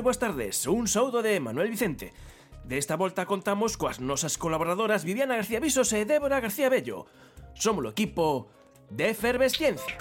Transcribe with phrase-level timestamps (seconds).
[0.00, 2.16] Moi boas tardes, un saúdo de Manuel Vicente.
[2.64, 7.04] Desta volta contamos coas nosas colaboradoras Viviana García Visos e Débora García Bello.
[7.52, 8.48] Somos o equipo
[8.88, 10.00] de Efervesciencia.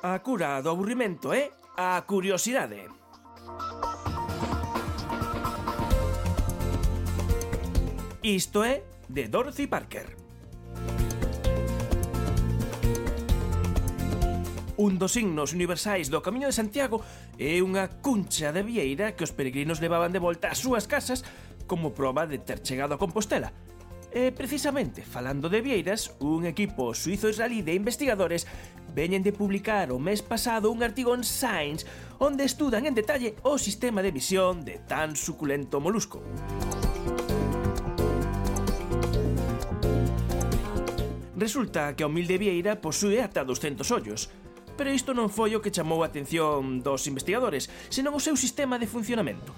[0.00, 2.88] A cura do aburrimento é a curiosidade.
[8.24, 8.80] Isto é
[9.12, 10.19] de Dorothy Parker.
[14.80, 17.04] Un dos signos universais do Camiño de Santiago
[17.36, 21.20] é unha cuncha de vieira que os peregrinos levaban de volta ás súas casas
[21.68, 23.52] como proba de ter chegado a Compostela.
[24.08, 28.48] E precisamente, falando de vieiras, un equipo suizo-israelí de investigadores
[28.96, 31.84] veñen de publicar o mes pasado un artigo en Science
[32.16, 36.24] onde estudan en detalle o sistema de visión de tan suculento molusco.
[41.36, 44.32] Resulta que a humilde vieira posúe ata 200 ollos,
[44.80, 48.80] pero isto non foi o que chamou a atención dos investigadores, senón o seu sistema
[48.80, 49.52] de funcionamento.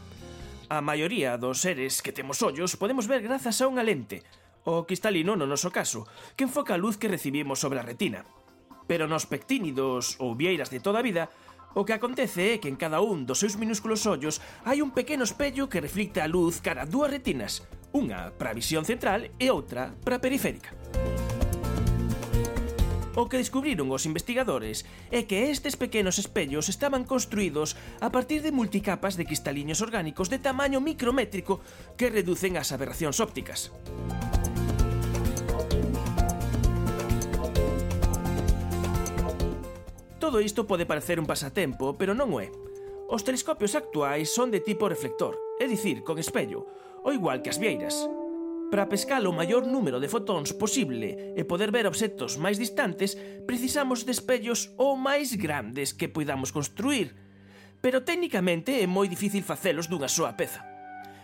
[0.67, 4.27] A maioría dos seres que temos ollos podemos ver grazas a unha lente,
[4.67, 8.27] o cristalino no noso caso, que enfoca a luz que recibimos sobre a retina.
[8.91, 11.31] Pero nos pectínidos ou vieiras de toda a vida,
[11.79, 15.23] o que acontece é que en cada un dos seus minúsculos ollos hai un pequeno
[15.23, 17.63] espello que reflicta a luz cara a dúas retinas,
[17.95, 20.75] unha para a visión central e outra para a periférica.
[23.15, 28.57] O que descubriron os investigadores é que estes pequenos espellos estaban construídos a partir de
[28.57, 31.61] multicapas de cristaliños orgánicos de tamaño micrométrico
[32.01, 33.69] que reducen as aberracións ópticas.
[40.17, 42.49] Todo isto pode parecer un pasatempo, pero non o é.
[43.13, 46.65] Os telescopios actuais son de tipo reflector, é dicir, con espello,
[47.05, 48.09] o igual que as vieiras.
[48.73, 54.09] Para pescar o maior número de fotóns posible e poder ver obxectos máis distantes, precisamos
[54.09, 57.13] de espellos o máis grandes que poidamos construir.
[57.85, 60.65] Pero técnicamente é moi difícil facelos dunha soa peza.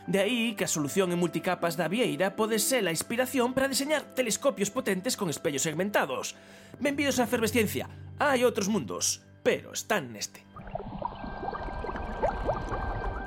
[0.04, 4.12] De aí que a solución en multicapas da Vieira pode ser a inspiración para deseñar
[4.12, 6.36] telescopios potentes con espellos segmentados.
[6.76, 7.88] Benvidos a efervesciencia,
[8.20, 10.44] hai outros mundos, pero están neste.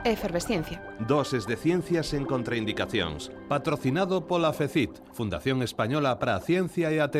[0.04, 0.82] Efervesciencia.
[0.98, 3.30] Doses de ciencias en contraindicacións.
[3.48, 7.14] Patrocinado pola FECIT, Fundación Española para Ciencia e a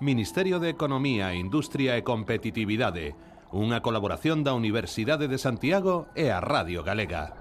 [0.00, 3.12] Ministerio de Economía, Industria e Competitividade.
[3.52, 7.36] Unha colaboración da Universidade de Santiago e a Radio Galega.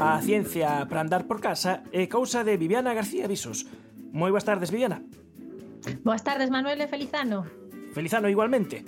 [0.00, 3.66] A ciencia para andar por casa é cousa de Viviana García Visos.
[4.14, 5.02] Moi boas tardes, Viviana.
[6.06, 7.42] Boas tardes, Manuel e Felizano.
[7.90, 8.86] Felizano igualmente.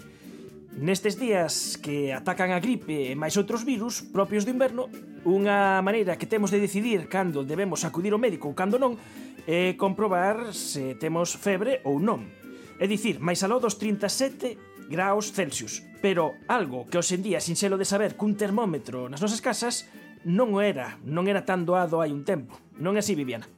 [0.78, 4.87] Nestes días que atacan a gripe e máis outros virus propios do inverno,
[5.26, 8.94] unha maneira que temos de decidir cando debemos acudir ao médico ou cando non
[9.50, 12.22] é comprobar se temos febre ou non.
[12.78, 15.82] É dicir, máis aló dos 37 graus Celsius.
[15.98, 19.91] Pero algo que hoxendía sin selo de saber cun termómetro nas nosas casas
[20.25, 22.60] non o era, non era tan doado hai un tempo.
[22.76, 23.48] Non é así, Viviana?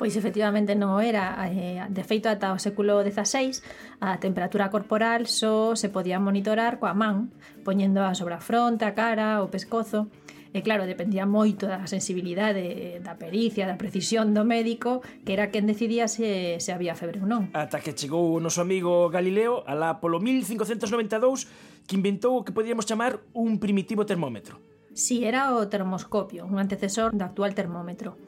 [0.00, 1.36] Pois efectivamente non o era.
[1.46, 3.60] Eh, de feito, ata o século XVI,
[4.00, 7.30] a temperatura corporal só se podía monitorar coa man,
[7.62, 10.08] poñéndoa sobre a fronte, a cara, o pescozo.
[10.50, 15.70] E claro, dependía moito da sensibilidade, da pericia, da precisión do médico, que era quen
[15.70, 17.54] decidía se, se había febre ou non.
[17.54, 22.82] Ata que chegou o noso amigo Galileo, alá polo 1592, que inventou o que podíamos
[22.82, 24.69] chamar un primitivo termómetro
[25.00, 28.20] Si, sí, era o termoscopio, un antecesor do actual termómetro.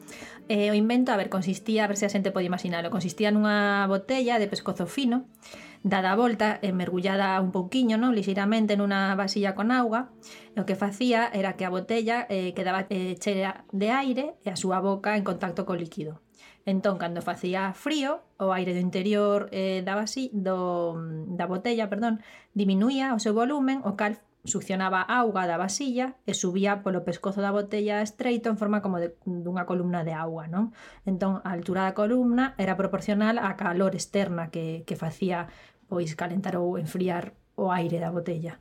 [0.49, 3.85] Eh, o invento, a ver, consistía, a ver se a xente pode imaginalo, consistía nunha
[3.85, 5.29] botella de pescozo fino,
[5.85, 8.17] dada a volta, e mergullada un pouquiño, non?
[8.17, 10.09] lixeiramente nunha vasilla con auga,
[10.57, 14.49] e o que facía era que a botella eh, quedaba eh, chea de aire e
[14.49, 16.25] a súa boca en contacto co líquido.
[16.65, 20.97] Entón, cando facía frío, o aire do interior eh, da, vasi, do,
[21.37, 22.25] da botella perdón,
[22.57, 27.55] diminuía o seu volumen, o cal Succionaba auga da vasilla e subía polo pescozo da
[27.55, 30.75] botella estreito en forma como de, dunha columna de auga, non?
[31.07, 35.47] Entón, a altura da columna era proporcional á calor externa que, que facía
[35.87, 38.59] pois calentar ou enfriar o aire da botella.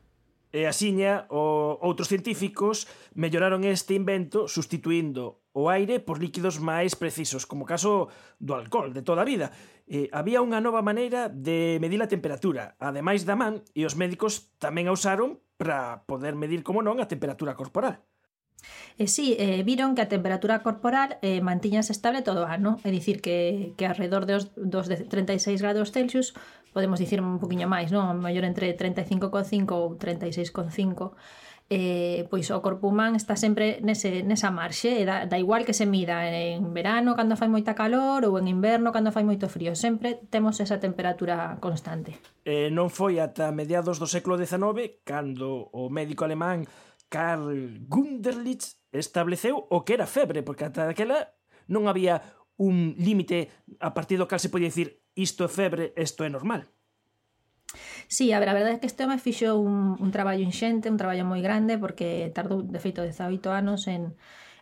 [0.53, 2.85] E asiña, o, outros científicos
[3.17, 8.93] melloraron este invento sustituindo o aire por líquidos máis precisos, como o caso do alcohol
[8.93, 9.49] de toda a vida.
[9.89, 14.53] E había unha nova maneira de medir a temperatura, ademais da man, e os médicos
[14.61, 18.03] tamén a usaron para poder medir, como non, a temperatura corporal.
[18.99, 22.91] E sí, eh, viron que a temperatura corporal eh, mantiñase estable todo o ano, é
[22.91, 26.35] dicir que, que alrededor dos, dos 36 grados Celsius,
[26.75, 28.19] podemos dicir un poquinho máis, non?
[28.19, 31.15] Maior entre 35,5 ou 36,5
[31.73, 35.73] eh, pois o corpo humán está sempre nese, nesa marxe, e da, da igual que
[35.73, 39.73] se mida en verano cando fai moita calor ou en inverno cando fai moito frío,
[39.73, 42.21] sempre temos esa temperatura constante.
[42.45, 46.69] Eh, non foi ata mediados do século XIX cando o médico alemán
[47.09, 51.33] Karl Gunderlich estableceu o que era febre, porque ata daquela
[51.73, 52.21] non había
[52.61, 53.49] un límite
[53.81, 56.69] a partir do cal se podía dicir isto é febre, isto é normal.
[58.09, 61.01] Sí, a ver, a verdade é que este home fixo un, un traballo inxente, un
[61.01, 64.13] traballo moi grande, porque tardou, de feito, 18 anos en,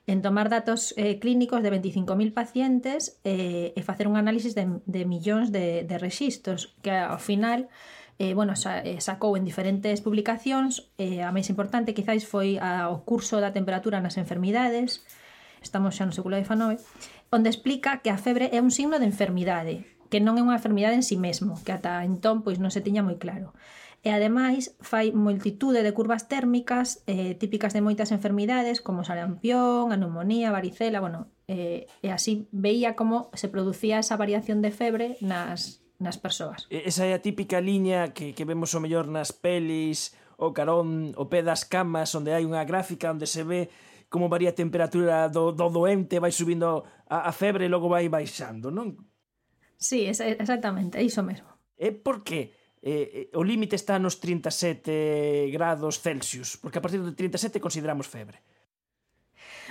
[0.06, 5.02] en tomar datos eh, clínicos de 25.000 pacientes eh, e facer un análisis de, de
[5.04, 7.68] millóns de, de registros, que ao final
[8.20, 12.92] eh, bueno, sa, eh, sacou en diferentes publicacións, eh, a máis importante quizáis foi a,
[12.92, 15.00] o curso da temperatura nas enfermidades,
[15.64, 16.76] estamos xa no século XIX,
[17.32, 20.98] onde explica que a febre é un signo de enfermidade, que non é unha enfermidade
[20.98, 23.54] en si sí mesmo, que ata entón pois non se tiña moi claro.
[24.00, 29.96] E ademais fai multitude de curvas térmicas eh, típicas de moitas enfermidades como sarampión, a
[30.00, 35.84] neumonía, varicela, bueno, eh, e así veía como se producía esa variación de febre nas,
[36.00, 36.64] nas persoas.
[36.72, 41.28] Esa é a típica liña que, que vemos o mellor nas pelis, o carón, o
[41.28, 43.68] pé das camas, onde hai unha gráfica onde se ve
[44.08, 48.08] como varía a temperatura do, do doente, vai subindo a, a febre e logo vai
[48.08, 48.96] baixando, non?
[49.80, 51.48] Sí, esa, exactamente, é iso mesmo.
[51.80, 51.92] É ¿Eh?
[51.96, 52.52] porque
[52.84, 58.06] eh, eh, o límite está nos 37 grados Celsius, porque a partir de 37 consideramos
[58.06, 58.44] febre.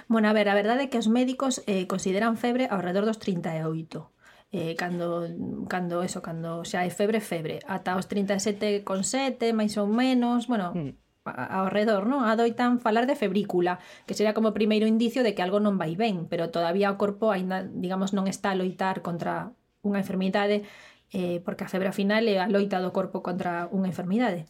[0.10, 3.22] Bueno, a ver, a verdade é que os médicos eh, consideran febre ao redor dos
[3.22, 4.10] 38
[4.52, 5.30] eh, cando,
[5.70, 10.94] cando eso, cando xa é febre, febre, ata os 37,7, máis ou menos, bueno, mm.
[11.30, 12.26] Ao redor, non?
[12.26, 13.78] Adoitan falar de febrícula,
[14.10, 16.98] que sería como o primeiro indicio de que algo non vai ben, pero todavía o
[16.98, 19.54] corpo aínda, digamos, non está a loitar contra
[19.84, 20.64] unha enfermidade
[21.12, 24.46] eh, porque a febre final é a loita do corpo contra unha enfermidade.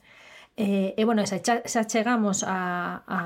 [0.59, 3.19] Eh, e, bueno, xa, xa chegamos a, a,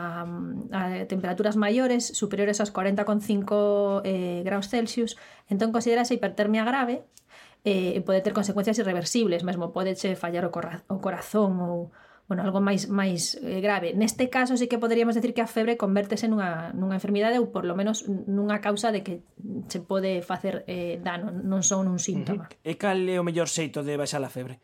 [0.69, 5.17] a temperaturas maiores, superiores aos 40,5 eh, graus Celsius,
[5.49, 7.01] entón considerase hipertermia grave
[7.65, 11.89] eh, e pode ter consecuencias irreversibles, mesmo pode che fallar o, corra, o corazón ou,
[12.33, 13.93] bueno, algo máis máis eh, grave.
[13.93, 17.61] Neste caso sí que poderíamos decir que a febre convértese nunha, nunha enfermidade ou por
[17.61, 19.21] lo menos nunha causa de que
[19.69, 22.49] se pode facer eh, dano, non son un síntoma.
[22.49, 22.69] Uh -huh.
[22.69, 24.57] E cal é o mellor xeito de baixar a febre?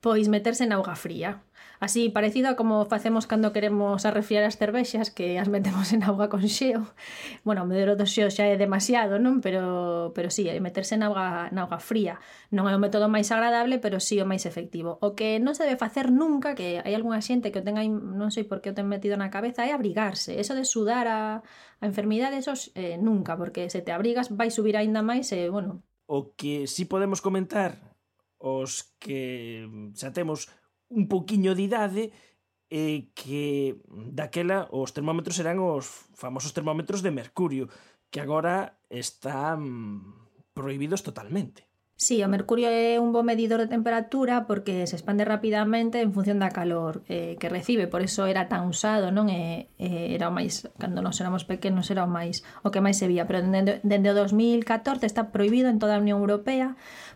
[0.00, 1.44] Pois meterse na auga fría
[1.80, 6.28] así parecido a como facemos cando queremos arrefriar as cervexas que as metemos en auga
[6.28, 6.86] con xeo.
[7.42, 9.40] Bueno, o medero do xeo xa é demasiado non?
[9.40, 12.20] Pero, pero sí, meterse en auga, na auga fría.
[12.54, 14.98] Non é o método máis agradable pero sí o máis efectivo.
[15.02, 18.30] O que non se debe facer nunca que hai algunha xente que o tenga non
[18.30, 20.38] sei por que o ten metido na cabeza é abrigarse.
[20.38, 21.42] Eso de sudar a,
[21.80, 25.48] a enfermidade esos eh, nunca porque se te abrigas vai subir aínda máis e eh,
[25.50, 25.82] bueno.
[26.04, 27.96] O que si sí podemos comentar
[28.44, 29.64] os que
[29.96, 30.52] xa temos
[30.94, 32.04] un poquiño de idade
[32.70, 33.78] e que
[34.14, 37.66] daquela os termómetros eran os famosos termómetros de mercurio,
[38.10, 40.14] que agora están
[40.54, 41.66] prohibidos totalmente.
[41.96, 46.42] Sí, o mercurio é un bo medidor de temperatura porque se expande rapidamente en función
[46.42, 49.30] da calor eh, que recibe, por eso era tan usado, non?
[49.30, 52.98] E, eh, era o máis, cando nos éramos pequenos era o máis, o que máis
[52.98, 56.74] se vía, pero dende, dende o 2014 está prohibido en toda a Unión Europea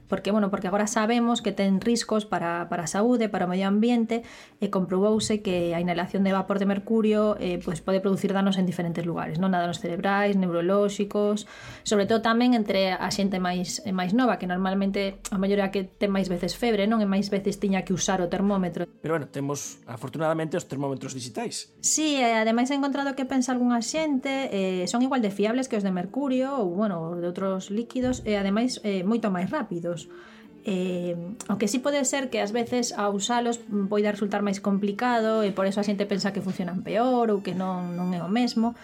[0.09, 3.69] porque, bueno, porque agora sabemos que ten riscos para, para a saúde, para o medio
[3.69, 4.25] ambiente,
[4.59, 8.67] e comprobouse que a inhalación de vapor de mercurio eh, pois pode producir danos en
[8.67, 11.47] diferentes lugares, non danos cerebrais, neurolóxicos,
[11.85, 16.11] sobre todo tamén entre a xente máis máis nova, que normalmente a maioría que ten
[16.11, 17.05] máis veces febre, non?
[17.05, 18.89] E máis veces tiña que usar o termómetro.
[18.89, 21.71] Pero bueno, temos afortunadamente os termómetros digitais.
[21.85, 25.77] Sí, e ademais he encontrado que pensa algunha xente eh, son igual de fiables que
[25.77, 30.29] os de mercurio ou, bueno, de outros líquidos e ademais eh, moito máis rápidos usalos.
[30.69, 31.17] Eh,
[31.49, 35.55] o que sí pode ser que ás veces a usalos poida resultar máis complicado e
[35.55, 38.77] por eso a xente pensa que funcionan peor ou que non, non é o mesmo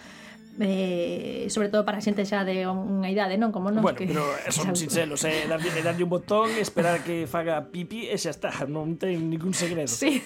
[0.57, 3.51] eh, sobre todo para xente xa de unha idade, non?
[3.51, 4.07] Como non bueno, que...
[4.07, 4.23] pero
[4.55, 8.95] son sinceros, eh, darlle, darlle un botón, esperar que faga pipi e xa está, non
[8.97, 9.91] ten ningún segredo.
[9.91, 10.23] Sí.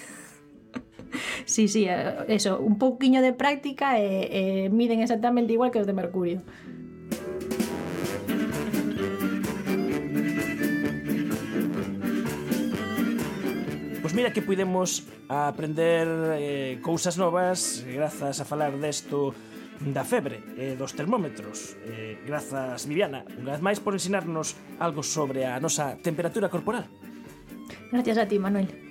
[1.44, 5.86] Sí, sí, eh, eso, un pouquiño de práctica e, e miden exactamente igual que os
[5.90, 6.38] de Mercurio.
[14.10, 19.30] Pois mira que podemos aprender eh, cousas novas grazas a falar desto
[19.78, 21.78] da febre e eh, dos termómetros.
[21.86, 26.90] Eh, grazas, Viviana, unha vez máis por ensinarnos algo sobre a nosa temperatura corporal.
[27.94, 28.89] Gracias a ti, Manuel.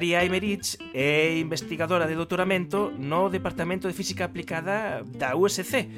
[0.00, 5.92] María Aimerich é investigadora de doutoramento no Departamento de Física Aplicada da USC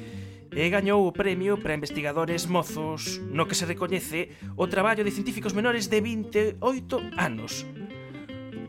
[0.51, 5.55] e gañou o premio para investigadores mozos no que se recoñece o traballo de científicos
[5.55, 6.59] menores de 28
[7.15, 7.63] anos.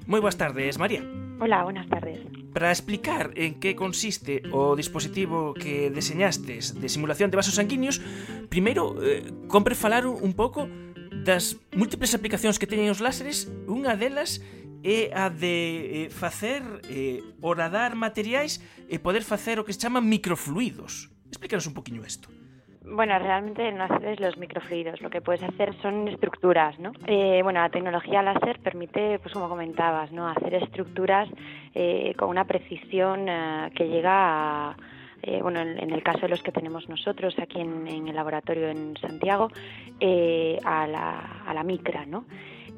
[0.06, 1.02] Moi boas tardes, María.
[1.42, 2.22] Hola, buenas tardes.
[2.54, 7.98] Para explicar en que consiste o dispositivo que deseñastes de simulación de vasos sanguíneos,
[8.46, 10.70] primeiro, eh, compre falar un pouco
[11.10, 14.38] das múltiples aplicacións que teñen os láseres, unha delas
[14.84, 16.60] é a de eh, facer
[16.92, 21.08] eh, horadar materiais e poder facer o que se chaman microfluidos.
[21.32, 22.28] Explícanos un poquinho isto.
[22.84, 26.92] Bueno, realmente no haces los microfluidos, lo que puedes hacer son estructuras, ¿no?
[27.06, 30.28] Eh, bueno, la tecnología láser permite, pues como comentabas, ¿no?
[30.28, 31.26] Hacer estructuras
[31.74, 34.76] eh, con una precisión eh, que llega a,
[35.22, 38.14] eh, bueno, en, en, el caso de los que tenemos nosotros aquí en, en el
[38.14, 39.48] laboratorio en Santiago,
[39.98, 42.26] eh, a, la, a la micra, ¿no?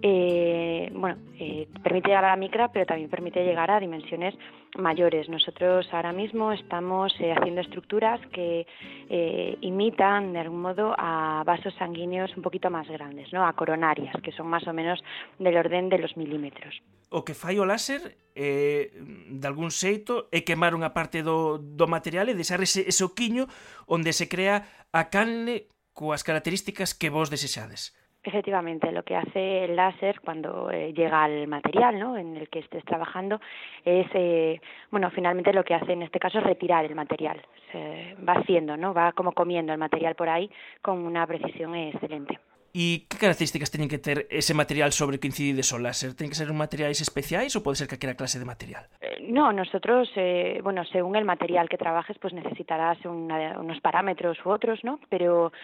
[0.08, 4.34] eh, bueno, eh, permite llegar a la micra, pero también permite llegar a dimensiones
[4.78, 5.28] mayores.
[5.28, 8.66] Nosotros ahora mismo estamos eh, haciendo estructuras que
[9.08, 13.44] eh, imitan de algún modo a vasos sanguíneos un poquito más grandes, ¿no?
[13.44, 15.02] a coronarias, que son más o menos
[15.40, 16.80] del orden de los milímetros.
[17.10, 21.90] O que fai o láser eh, de algún xeito e quemar unha parte do, do
[21.90, 23.50] material e deixar ese, ese oquiño
[23.90, 27.95] onde se crea a canle coas características que vos desexades.
[28.26, 32.16] Efectivamente, lo que hace el láser cuando eh, llega al material ¿no?
[32.16, 33.40] en el que estés trabajando
[33.84, 37.40] es, eh, bueno, finalmente lo que hace en este caso es retirar el material.
[37.70, 38.92] Se va haciendo, ¿no?
[38.92, 40.50] Va como comiendo el material por ahí
[40.82, 42.40] con una precisión excelente.
[42.76, 46.12] E que características teñen que ter ese material sobre que incidides o láser?
[46.12, 48.84] Ten que ser un materiais especiais ou pode ser calquera clase de material?
[49.00, 54.36] Eh, no, nosotros, eh, bueno, según el material que trabajes, pues necesitarás una, unos parámetros
[54.44, 55.00] u otros, ¿no?
[55.08, 55.56] Pero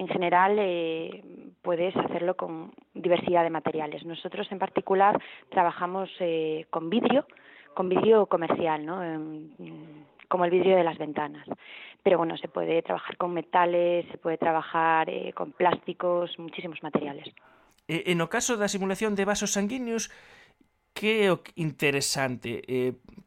[0.00, 1.22] en general eh,
[1.60, 4.02] puedes hacerlo con diversidad de materiales.
[4.06, 7.26] Nosotros en particular trabajamos eh, con vidrio,
[7.74, 8.96] con vidrio comercial, ¿no?
[10.28, 11.46] como el vidrio de las ventanas.
[12.02, 17.28] Pero bueno, se puede trabajar con metales, se puede trabajar eh, con plásticos, muchísimos materiales.
[17.86, 20.08] E, en o caso da simulación de vasos sanguíneos,
[20.96, 22.64] que é o interesante?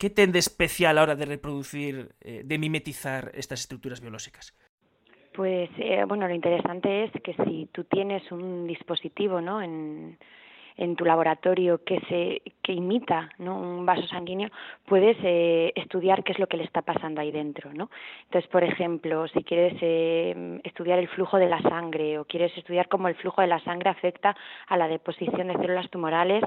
[0.02, 4.58] Que ten de especial a hora de reproducir, de mimetizar estas estructuras biolóxicas?
[5.34, 9.62] Pues eh, bueno, lo interesante es que si tú tienes un dispositivo, ¿no?
[9.62, 10.18] En,
[10.78, 13.60] en tu laboratorio que se que imita ¿no?
[13.60, 14.50] un vaso sanguíneo
[14.86, 17.90] puedes eh, estudiar qué es lo que le está pasando ahí dentro no
[18.26, 22.88] entonces por ejemplo si quieres eh, estudiar el flujo de la sangre o quieres estudiar
[22.88, 24.36] cómo el flujo de la sangre afecta
[24.68, 26.44] a la deposición de células tumorales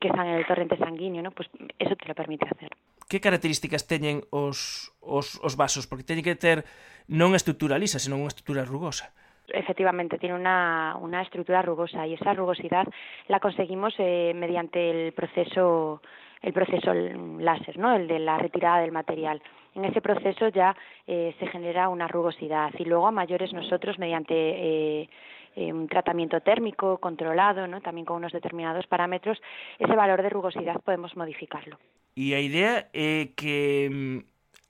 [0.00, 2.70] que están en el torrente sanguíneo no pues eso te lo permite hacer
[3.10, 5.90] que características teñen os, os, os vasos?
[5.90, 6.62] Porque teñen que ter
[7.10, 9.10] non unha estrutura lisa, senón unha estrutura rugosa
[9.52, 12.86] efectivamente tiene una, una estructura rugosa y esa rugosidad
[13.26, 16.00] la conseguimos eh, mediante el proceso
[16.42, 17.94] el proceso láser, ¿no?
[17.94, 19.42] el de la retirada del material.
[19.74, 20.74] En ese proceso ya
[21.06, 25.08] eh, se genera una rugosidad y luego a mayores nosotros mediante eh,
[25.56, 27.82] eh un tratamiento térmico controlado, ¿no?
[27.82, 29.40] también con unos determinados parámetros,
[29.78, 31.76] ese valor de rugosidad podemos modificarlo.
[32.14, 34.18] Y a idea é que mm,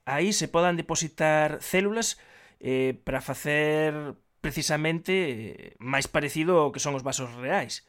[0.05, 2.21] aí se podan depositar células
[2.61, 7.85] eh, para facer precisamente eh, máis parecido que son os vasos reais.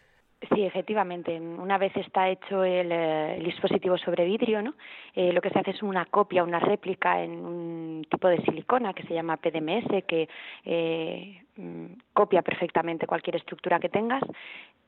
[0.51, 1.39] Sí, efectivamente.
[1.39, 4.75] Una vez está hecho el, eh, dispositivo sobre vidrio, ¿no?
[5.15, 8.93] Eh, lo que se hace es una copia, una réplica en un tipo de silicona
[8.93, 10.29] que se llama PDMS, que
[10.65, 14.23] eh, mm, copia perfectamente cualquier estructura que tengas.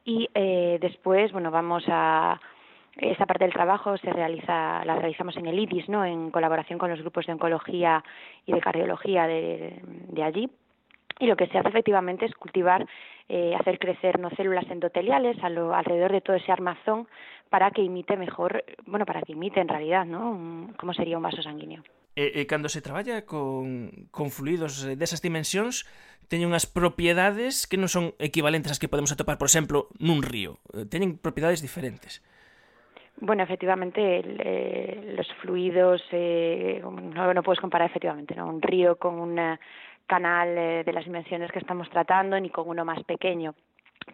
[0.05, 2.41] Y eh, después, bueno, vamos a
[2.97, 6.05] esa parte del trabajo se realiza, la realizamos en el IDIS, ¿no?
[6.05, 8.05] En colaboración con los grupos de oncología
[8.47, 10.49] y de cardiología de, allí
[11.21, 12.87] y lo que se hace efectivamente es cultivar,
[13.29, 17.07] eh, hacer crecer no células endoteliales a lo, alrededor de todo ese armazón
[17.51, 20.31] para que imite mejor, bueno, para que imite en realidad, ¿no?
[20.31, 21.83] Un, como sería un vaso sanguíneo.
[22.17, 25.87] E, e cando se traballa con, con fluidos desas dimensións,
[26.31, 30.63] teñen unhas propiedades que non son equivalentes ás que podemos atopar, por exemplo, nun río.
[30.91, 32.23] Teñen propiedades diferentes.
[33.21, 38.49] Bueno, efectivamente, el, eh, los fluidos eh, no, no puedes comparar efectivamente, ¿no?
[38.49, 39.59] Un río con una
[40.07, 43.55] canal eh, de las dimensiones que estamos tratando ni con uno más pequeño.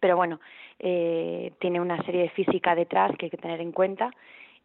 [0.00, 0.40] Pero bueno,
[0.78, 4.10] eh, tiene una serie de física detrás que hay que tener en cuenta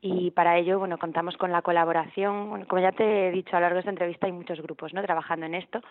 [0.05, 2.65] y para ello, bueno, contamos con la colaboración.
[2.65, 5.01] Como ya te he dicho a lo largo de esta entrevista, hay muchos grupos, ¿no?
[5.01, 5.81] Trabajando en esto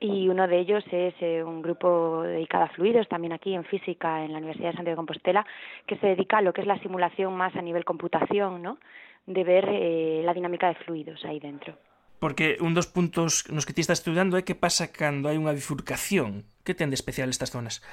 [0.00, 4.24] y uno de ellos es eh, un grupo dedicado a fluidos, también aquí en física
[4.24, 5.46] en la Universidad de Santiago de Compostela,
[5.86, 8.78] que se dedica a lo que es la simulación más a nivel computación, ¿no?
[9.26, 11.76] De ver eh, la dinámica de fluidos ahí dentro.
[12.18, 15.52] Porque un dos puntos nos que ti estás estudiando é que pasa cando hai unha
[15.52, 16.48] bifurcación.
[16.64, 17.84] Que ten de especial estas zonas?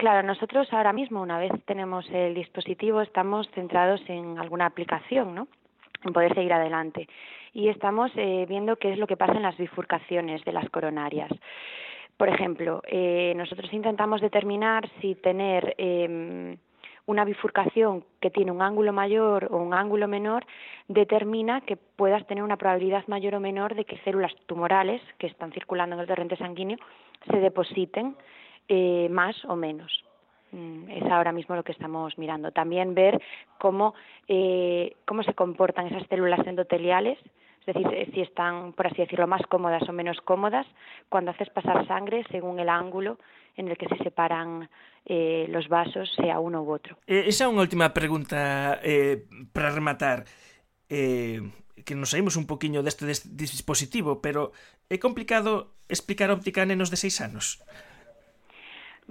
[0.00, 5.46] Claro, nosotros ahora mismo, una vez tenemos el dispositivo, estamos centrados en alguna aplicación, ¿no?
[6.02, 7.06] En poder seguir adelante.
[7.52, 11.30] Y estamos eh, viendo qué es lo que pasa en las bifurcaciones de las coronarias.
[12.16, 16.56] Por ejemplo, eh, nosotros intentamos determinar si tener eh,
[17.04, 20.46] una bifurcación que tiene un ángulo mayor o un ángulo menor
[20.88, 25.52] determina que puedas tener una probabilidad mayor o menor de que células tumorales que están
[25.52, 26.78] circulando en el torrente sanguíneo
[27.30, 28.16] se depositen
[28.70, 29.92] eh, más o menos.
[30.52, 32.52] Mm, es ahora mismo lo que estamos mirando.
[32.52, 33.20] También ver
[33.58, 33.94] cómo,
[34.28, 37.18] eh, cómo se comportan esas células endoteliales,
[37.66, 40.66] es decir, eh, si están, por así decirlo, más cómodas o menos cómodas
[41.08, 43.18] cuando haces pasar sangre según el ángulo
[43.56, 44.70] en el que se separan
[45.04, 46.96] eh, los vasos, sea uno u otro.
[47.06, 50.24] Eh, esa é unha última pregunta eh, para rematar.
[50.90, 54.50] Que nos saímos un poquinho deste, deste dispositivo, pero
[54.90, 57.62] é complicado explicar óptica a nenos de seis anos.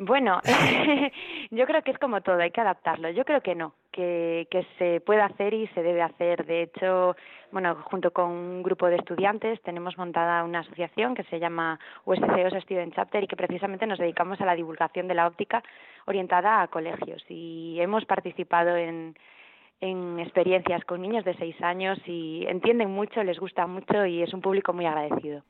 [0.02, 0.40] Bueno,
[1.52, 3.10] yo creo que es como todo, hay que adaptarlo.
[3.10, 6.46] Yo creo que no, que, que se puede hacer y se debe hacer.
[6.46, 7.18] De hecho,
[7.52, 12.64] bueno, junto con un grupo de estudiantes tenemos montada una asociación que se llama USCOS
[12.64, 15.62] Student Chapter y que precisamente nos dedicamos a la divulgación de la óptica
[16.06, 17.22] orientada a colegios.
[17.28, 19.18] Y hemos participado en,
[19.82, 24.34] en experiencias con niños de seis años y entienden mucho, les gusta mucho y es
[24.34, 25.44] un público muy agradecido.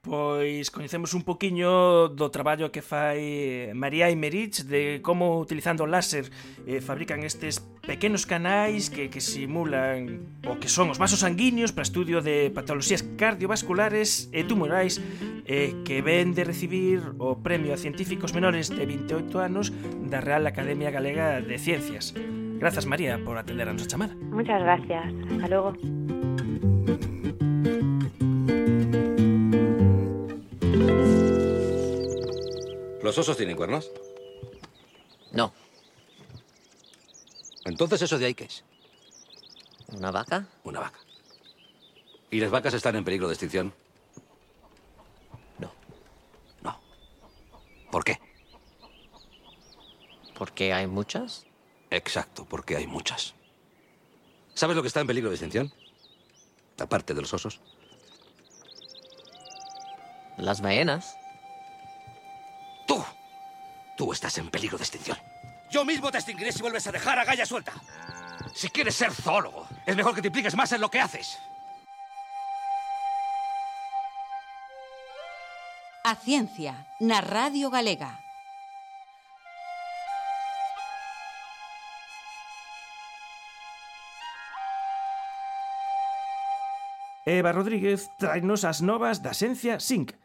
[0.00, 6.32] Pois coñecemos un poquiño do traballo que fai María Imerich de como utilizando láser
[6.64, 11.84] eh, fabrican estes pequenos canais que, que simulan o que son os vasos sanguíneos para
[11.84, 15.04] estudio de patologías cardiovasculares e tumorais
[15.44, 19.68] eh, que ven de recibir o premio a científicos menores de 28 anos
[20.08, 22.16] da Real Academia Galega de Ciencias.
[22.56, 24.16] Grazas María por atender a nosa chamada.
[24.32, 25.12] Muchas gracias.
[25.28, 25.76] Hasta logo.
[33.10, 33.90] ¿Los osos tienen cuernos?
[35.32, 35.52] No.
[37.64, 38.62] Entonces, ¿eso de ahí qué es?
[39.88, 40.46] ¿Una vaca?
[40.62, 41.00] Una vaca.
[42.30, 43.74] ¿Y las vacas están en peligro de extinción?
[45.58, 45.72] No.
[46.62, 46.80] No.
[47.90, 48.20] ¿Por qué?
[50.38, 51.46] ¿Porque hay muchas?
[51.90, 53.34] Exacto, porque hay muchas.
[54.54, 55.72] ¿Sabes lo que está en peligro de extinción?
[56.78, 57.58] Aparte de los osos.
[60.38, 61.16] Las ballenas.
[62.90, 63.04] Tú.
[63.96, 65.16] Tú estás en peligro de extinción.
[65.70, 67.72] Yo mismo te extinguiré si vuelves a dejar a Gaia suelta.
[68.52, 71.38] Si quieres ser zoólogo, es mejor que te impliques más en lo que haces.
[76.02, 78.18] A ciencia na Radio Galega.
[87.24, 90.19] Eva Rodríguez traenos as novas da Xencia Sync.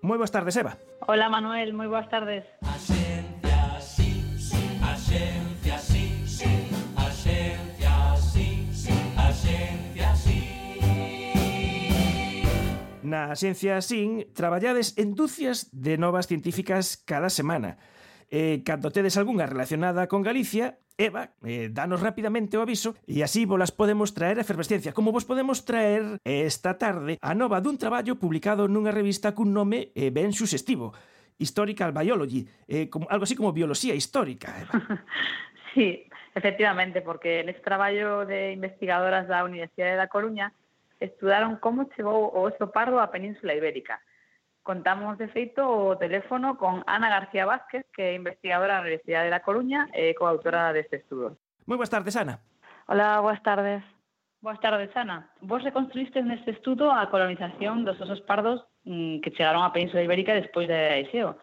[0.00, 0.78] Moi boas tardes, Eva.
[1.10, 2.46] Hola, Manuel, moi boas tardes.
[13.08, 17.80] Na Ciencia Sin traballades en ducias de novas científicas cada semana
[18.28, 23.48] E cando tedes algunha relacionada con Galicia, Eva, eh, danos rapidamente o aviso e así
[23.48, 27.78] volas podemos traer a efervescencia como vos podemos traer eh, esta tarde a nova dun
[27.78, 30.92] traballo publicado nunha revista cun nome eh, ben suxestivo
[31.38, 34.74] Historical Biology, eh, como, algo así como bioloxía histórica Eva.
[35.74, 40.50] Sí, efectivamente, porque neste traballo de investigadoras da Universidade da Coruña
[40.98, 44.02] estudaron como chegou o oso pardo á Península Ibérica
[44.68, 49.32] Contamos, de feito, o teléfono con Ana García Vázquez, que é investigadora na Universidade de
[49.32, 51.40] La Coruña e coautora deste estudo.
[51.64, 52.44] Moi boas tardes, Ana.
[52.84, 53.80] Hola, boas tardes.
[54.44, 55.32] Boas tardes, Ana.
[55.40, 60.36] Vos reconstruíste neste estudo a colonización dos osos pardos mm, que chegaron á Península Ibérica
[60.36, 61.40] despois de Aiseo.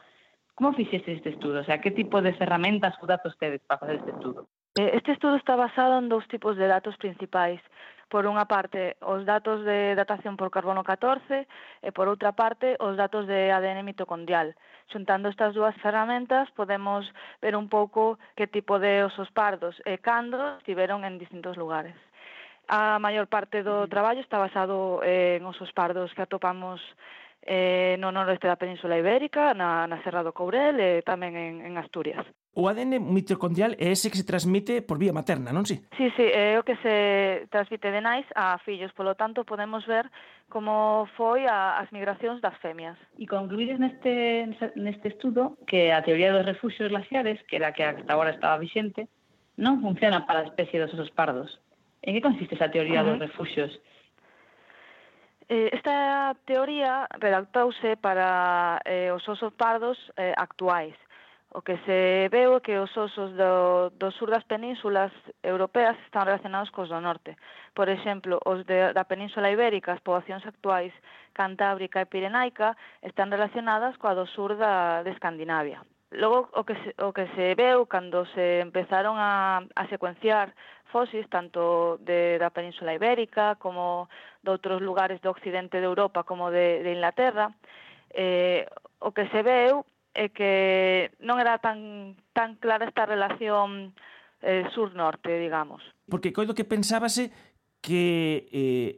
[0.54, 1.66] Como fixestes este estudo?
[1.66, 4.46] O sea, que tipo de ferramentas ou datos tedes para facer este estudo?
[4.78, 7.58] Eh, este estudo está basado en dous tipos de datos principais
[8.10, 11.48] por unha parte os datos de datación por carbono 14
[11.82, 14.54] e por outra parte os datos de ADN mitocondrial.
[14.94, 17.10] Xuntando estas dúas ferramentas podemos
[17.42, 21.98] ver un pouco que tipo de osos pardos e cando estiveron en distintos lugares.
[22.70, 26.82] A maior parte do traballo está basado en osos pardos que atopamos
[27.46, 31.78] eh, no noroeste da Península Ibérica, na, na Serra do Courel e tamén en, en
[31.78, 32.26] Asturias.
[32.56, 35.84] O ADN mitocondrial é ese que se transmite por vía materna, non si?
[36.00, 40.08] Sí, sí, é o que se transmite de nais a fillos, polo tanto podemos ver
[40.48, 42.96] como foi a, as migracións das femias.
[43.20, 44.48] E concluídes neste,
[44.80, 48.56] neste estudo que a teoría dos refugios glaciares, que era a que hasta agora estaba
[48.56, 49.12] vixente,
[49.60, 51.60] non funciona para a especie dos osos pardos.
[52.08, 53.20] En que consiste esa teoría uh -huh.
[53.20, 53.72] dos refugios?
[55.52, 60.96] Eh, esta teoría redactouse para eh, os osos pardos eh, actuais
[61.52, 65.12] O que se veu é que os osos do, do sur das penínsulas
[65.44, 67.38] europeas están relacionados cos do norte.
[67.74, 70.92] Por exemplo, os de, da península ibérica, as poboacións actuais
[71.32, 75.80] cantábrica e pirenaica, están relacionadas coa do sur da, de Escandinavia.
[76.12, 80.54] Logo, o que, se, o que se veu cando se empezaron a, a secuenciar
[80.92, 84.08] fósis tanto de, da península ibérica como
[84.44, 87.52] de outros lugares do occidente de Europa como de, de Inglaterra,
[88.16, 88.64] eh,
[89.00, 89.84] o que se veu
[90.16, 93.92] é que non era tan, tan clara esta relación
[94.42, 95.84] eh, sur-norte, digamos.
[96.08, 97.36] Porque coido que pensábase
[97.84, 98.92] que eh,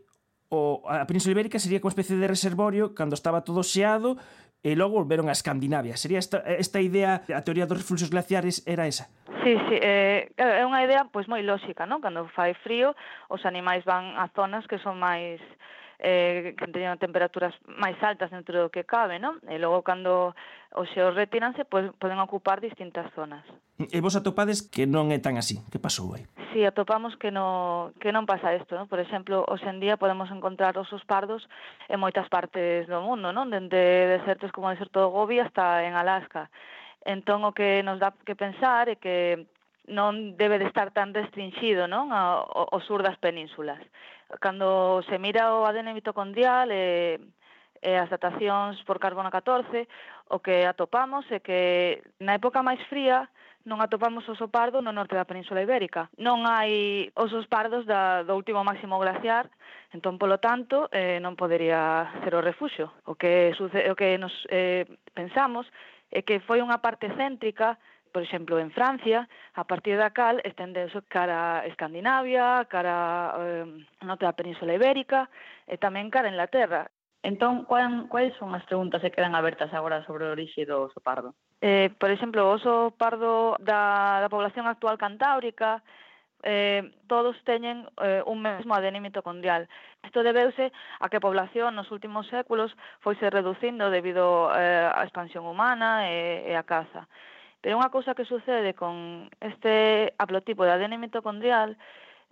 [0.54, 4.16] o, a Península Ibérica sería como especie de reservorio cando estaba todo xeado
[4.64, 5.98] e logo volveron a Escandinavia.
[5.98, 9.10] Sería esta, esta idea, a teoría dos refluxos glaciares era esa?
[9.44, 12.04] Sí, sí, eh, é unha idea pois moi lóxica, non?
[12.04, 12.94] Cando fai frío,
[13.32, 15.40] os animais van a zonas que son máis
[16.00, 19.42] eh, que teñen temperaturas máis altas dentro do que cabe, non?
[19.50, 20.38] E logo cando
[20.78, 23.42] os xeos retiranse, pois poden ocupar distintas zonas.
[23.78, 25.58] E vos atopades que non é tan así.
[25.74, 26.26] Que pasou aí?
[26.54, 28.86] Si, sí, atopamos que, no, que non pasa isto, non?
[28.86, 31.46] Por exemplo, hoxendía podemos encontrar osos pardos
[31.90, 33.50] en moitas partes do mundo, non?
[33.50, 36.54] Dende desertos como o deserto do Gobi hasta en Alaska.
[37.06, 39.50] Entón, o que nos dá que pensar é que
[39.88, 42.14] non debe de estar tan restringido non?
[42.14, 43.80] Ao, ao sur das penínsulas.
[44.40, 47.16] Cando se mira o ADN mitocondrial e,
[47.80, 49.88] e as datacións por carbono 14,
[50.30, 53.30] o que atopamos é que na época máis fría
[53.68, 56.08] non atopamos oso pardo no norte da Península Ibérica.
[56.16, 59.52] Non hai osos pardos da, do último máximo glaciar,
[59.92, 62.88] entón, polo tanto, eh, non podería ser o refuxo.
[63.04, 65.68] O que, suce, o que nos eh, pensamos
[66.12, 67.76] é que foi unha parte céntrica
[68.18, 74.26] por exemplo, en Francia, a partir da cal estendeuse cara a Escandinavia, cara eh, norte
[74.26, 75.30] da Península Ibérica
[75.70, 76.90] e tamén cara a Inglaterra.
[77.22, 80.98] Entón, cuán, quais son as preguntas que quedan abertas agora sobre o orixe do oso
[80.98, 81.38] pardo?
[81.62, 85.86] Eh, por exemplo, o oso pardo da, da población actual cantábrica,
[86.42, 89.70] eh, todos teñen eh, un mesmo ADN mitocondrial.
[90.02, 92.74] Isto debeuse a que a población nos últimos séculos
[93.06, 97.06] foise reducindo debido eh, á expansión humana e, e a caza.
[97.68, 101.76] Pero unha cousa que sucede con este haplotipo de ADN mitocondrial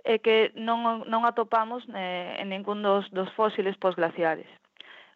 [0.08, 4.48] é que non, non atopamos eh, en ningún dos, dos fósiles posglaciares.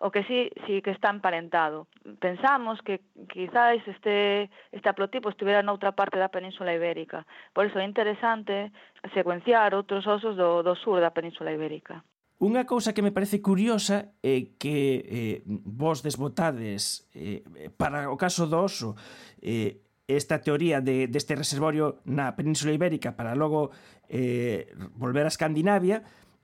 [0.03, 1.87] O que sí, sí que está emparentado.
[2.19, 2.99] Pensamos que
[3.31, 7.23] quizáis este, este haplotipo estivera noutra parte da península ibérica.
[7.55, 8.75] Por iso é interesante
[9.15, 12.03] secuenciar outros osos do, do sur da península ibérica.
[12.43, 18.51] Unha cousa que me parece curiosa é que eh, vos desbotades eh, para o caso
[18.51, 18.99] do oso
[19.39, 23.69] eh, esta teoría de, deste reservorio na Península Ibérica para logo
[24.09, 26.01] eh, volver a Escandinavia,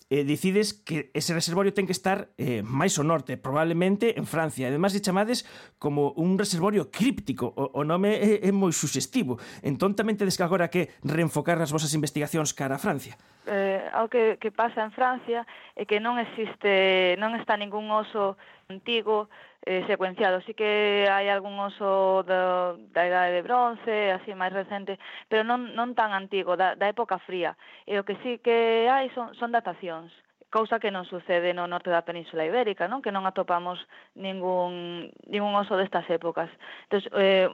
[0.10, 4.70] eh, decides que ese reservorio ten que estar eh, máis ao norte, probablemente en Francia.
[4.70, 5.50] Ademais, de chamades
[5.82, 9.42] como un reservorio críptico, o, o nome é, é moi suxestivo.
[9.66, 13.18] Entón, tamén tedes que agora que reenfocar as vosas investigacións cara a Francia.
[13.50, 15.42] Eh, ao que, que pasa en Francia
[15.74, 18.38] é que non existe, non está ningún oso
[18.70, 19.30] antigo
[19.66, 20.42] eh, secuenciado.
[20.42, 24.98] Sí que hai algún oso da, da idade de bronce, así máis recente,
[25.30, 27.58] pero non, non tan antigo, da, da época fría.
[27.86, 30.10] Eh, e o que sí que hai son, son datacións
[30.56, 33.04] cousa que non sucede no norte da península ibérica, non?
[33.04, 33.76] Que non atopamos
[34.16, 36.48] ningún, ningún oso destas épocas.
[36.88, 37.52] Entón, eh,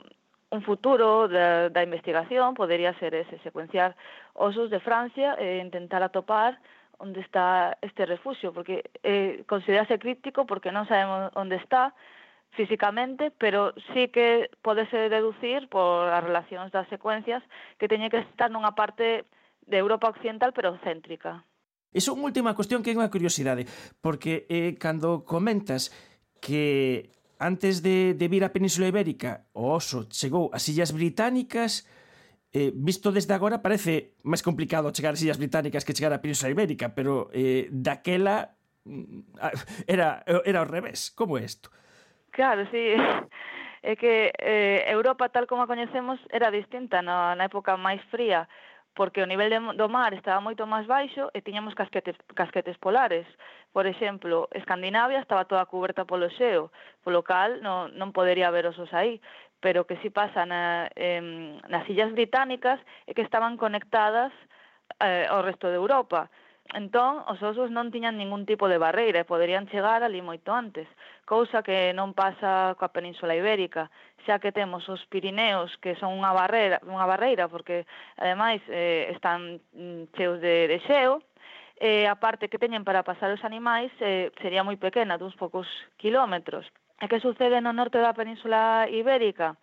[0.52, 3.98] un futuro da, da investigación podería ser ese, secuenciar
[4.38, 6.62] osos de Francia e intentar atopar
[7.02, 11.98] onde está este refuxio, porque eh, considerase crítico porque non sabemos onde está
[12.54, 17.42] físicamente, pero sí que podese deducir por as relacións das secuencias
[17.82, 19.26] que teñe que estar nunha parte
[19.66, 21.42] de Europa Occidental pero céntrica.
[21.92, 23.68] Iso unha última cuestión que é unha curiosidade,
[24.00, 25.92] porque eh, cando comentas
[26.40, 27.12] que
[27.42, 31.88] antes de, de vir á Península Ibérica o oso chegou ás Illas Británicas,
[32.54, 36.52] eh, visto desde agora parece máis complicado chegar ás Illas Británicas que chegar á Península
[36.52, 39.56] Ibérica, pero eh, daquela mm, ah,
[39.88, 41.12] era, era ao revés.
[41.16, 41.72] Como é isto?
[42.32, 42.96] Claro, sí.
[43.82, 48.46] É que eh, Europa, tal como a coñecemos, era distinta na, na época máis fría,
[48.94, 53.26] porque o nivel de, do mar estaba moito máis baixo e tiñamos casquetes, casquetes polares.
[53.74, 56.70] Por exemplo, Escandinavia estaba toda coberta polo xeo,
[57.02, 59.18] polo cal non, non podería ver osos aí
[59.62, 61.22] pero que si pasa na, eh,
[61.70, 64.34] nas illas británicas é que estaban conectadas
[65.00, 66.28] eh, ao resto de Europa.
[66.74, 70.88] Entón, os osos non tiñan ningún tipo de barreira e poderían chegar ali moito antes,
[71.28, 73.92] cousa que non pasa coa Península Ibérica,
[74.24, 77.84] xa que temos os Pirineos que son unha barreira, unha barreira porque
[78.16, 81.20] ademais eh, están mm, cheos de, de xeo,
[81.76, 85.68] eh, a parte que teñen para pasar os animais eh, sería moi pequena, duns poucos
[86.00, 86.64] quilómetros.
[87.02, 89.58] E que sucede no norte da península ibérica?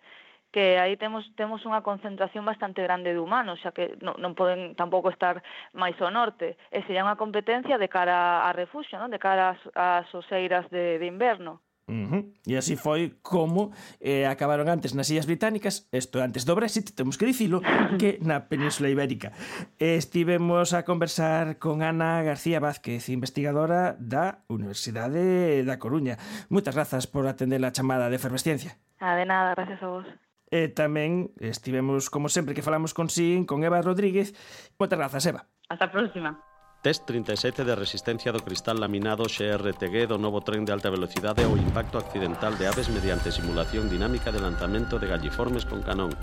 [0.51, 4.73] que aí temos temos unha concentración bastante grande de humanos, xa que non, non poden
[4.73, 5.45] tampouco estar
[5.77, 6.57] máis ao norte.
[6.73, 9.13] E sería unha competencia de cara a refugio, non?
[9.13, 11.61] de cara ás, ás oseiras de, de inverno.
[11.89, 12.21] Uh -huh.
[12.45, 17.17] E así foi como eh, acabaron antes nas Illas Británicas, isto antes do Brexit, temos
[17.17, 17.65] que dicilo,
[17.97, 19.33] que na Península Ibérica.
[19.81, 26.21] Estivemos a conversar con Ana García Vázquez, investigadora da Universidade da Coruña.
[26.53, 28.77] Moitas grazas por atender a chamada de efervesciencia.
[29.01, 30.05] Ah, de nada, gracias a vos.
[30.49, 34.33] E tamén estivemos, como sempre que falamos con Sin, con Eva Rodríguez.
[34.77, 35.45] Moitas grazas, Eva.
[35.69, 36.48] Hasta a próxima.
[36.81, 41.59] Test 37 de resistencia do cristal laminado XRTG do novo tren de alta velocidade ou
[41.59, 46.15] impacto accidental de aves mediante simulación dinámica de lanzamento de galliformes con canón.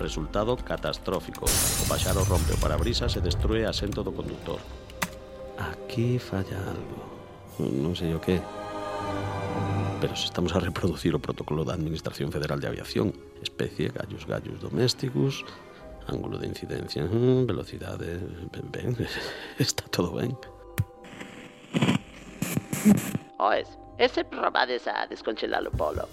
[0.00, 1.44] Resultado catastrófico.
[1.44, 4.56] O paxaro rompe o parabrisas e destrue asento do conductor.
[5.60, 7.04] Aquí falla algo.
[7.60, 8.40] Non sei o que.
[10.00, 13.12] Pero se estamos a reproducir o protocolo da Administración Federal de Aviación,
[13.44, 15.44] especie gallos gallos domésticos,
[16.08, 18.18] ángulo de incidencia, mm, velocidade,
[18.50, 18.96] ben, ben,
[19.58, 20.36] está todo ben.
[23.38, 26.08] Oes, ese probades a descongelar o polo.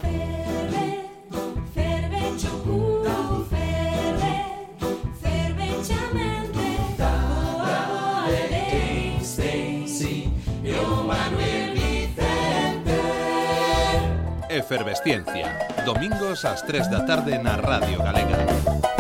[14.49, 15.67] Efervesciencia.
[15.85, 18.94] Domingos ás 3 da tarde na Radio Galega.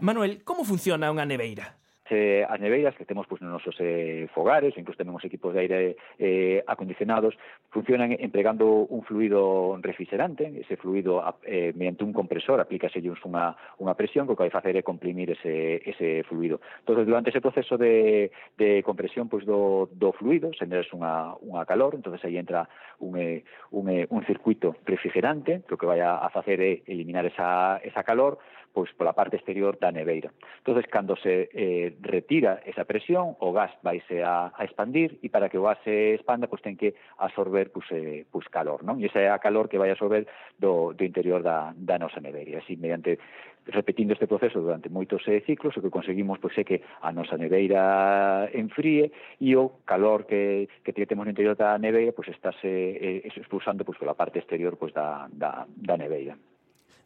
[0.00, 1.80] Manuel, como funciona unha neveira?
[2.10, 5.96] eh, as neveiras que temos pois, nos nosos eh, fogares, incluso temos equipos de aire
[6.18, 7.38] eh, acondicionados,
[7.70, 14.26] funcionan empregando un fluido refrigerante, ese fluido eh, mediante un compresor, aplícase unha, unha presión
[14.26, 16.58] que o que vai facer é comprimir ese, ese fluido.
[16.82, 21.94] Entón, durante ese proceso de, de compresión pois, do, do fluido, se unha, unha calor,
[21.94, 22.66] entonces aí entra
[22.98, 26.82] un, eh, un, eh, un circuito refrigerante, que o que vai a, a facer é
[26.90, 30.30] eliminar esa, esa calor, pois pola parte exterior da neveira.
[30.58, 35.48] Entonces cando se eh, retira esa presión, o gas vaise a, a expandir e para
[35.48, 39.02] que o gas se expanda, pois ten que absorber pois, eh, pois calor, non?
[39.02, 40.26] E esa é a calor que vai absorber
[40.58, 42.62] do, do interior da, da nosa neveira.
[42.62, 43.18] Así, mediante
[43.66, 47.36] repetindo este proceso durante moitos eh, ciclos, o que conseguimos pois é que a nosa
[47.36, 53.22] neveira enfríe e o calor que, que temos no interior da neveira pois estáse eh,
[53.26, 56.34] expulsando pois, pola parte exterior pois, da, da, da neveira.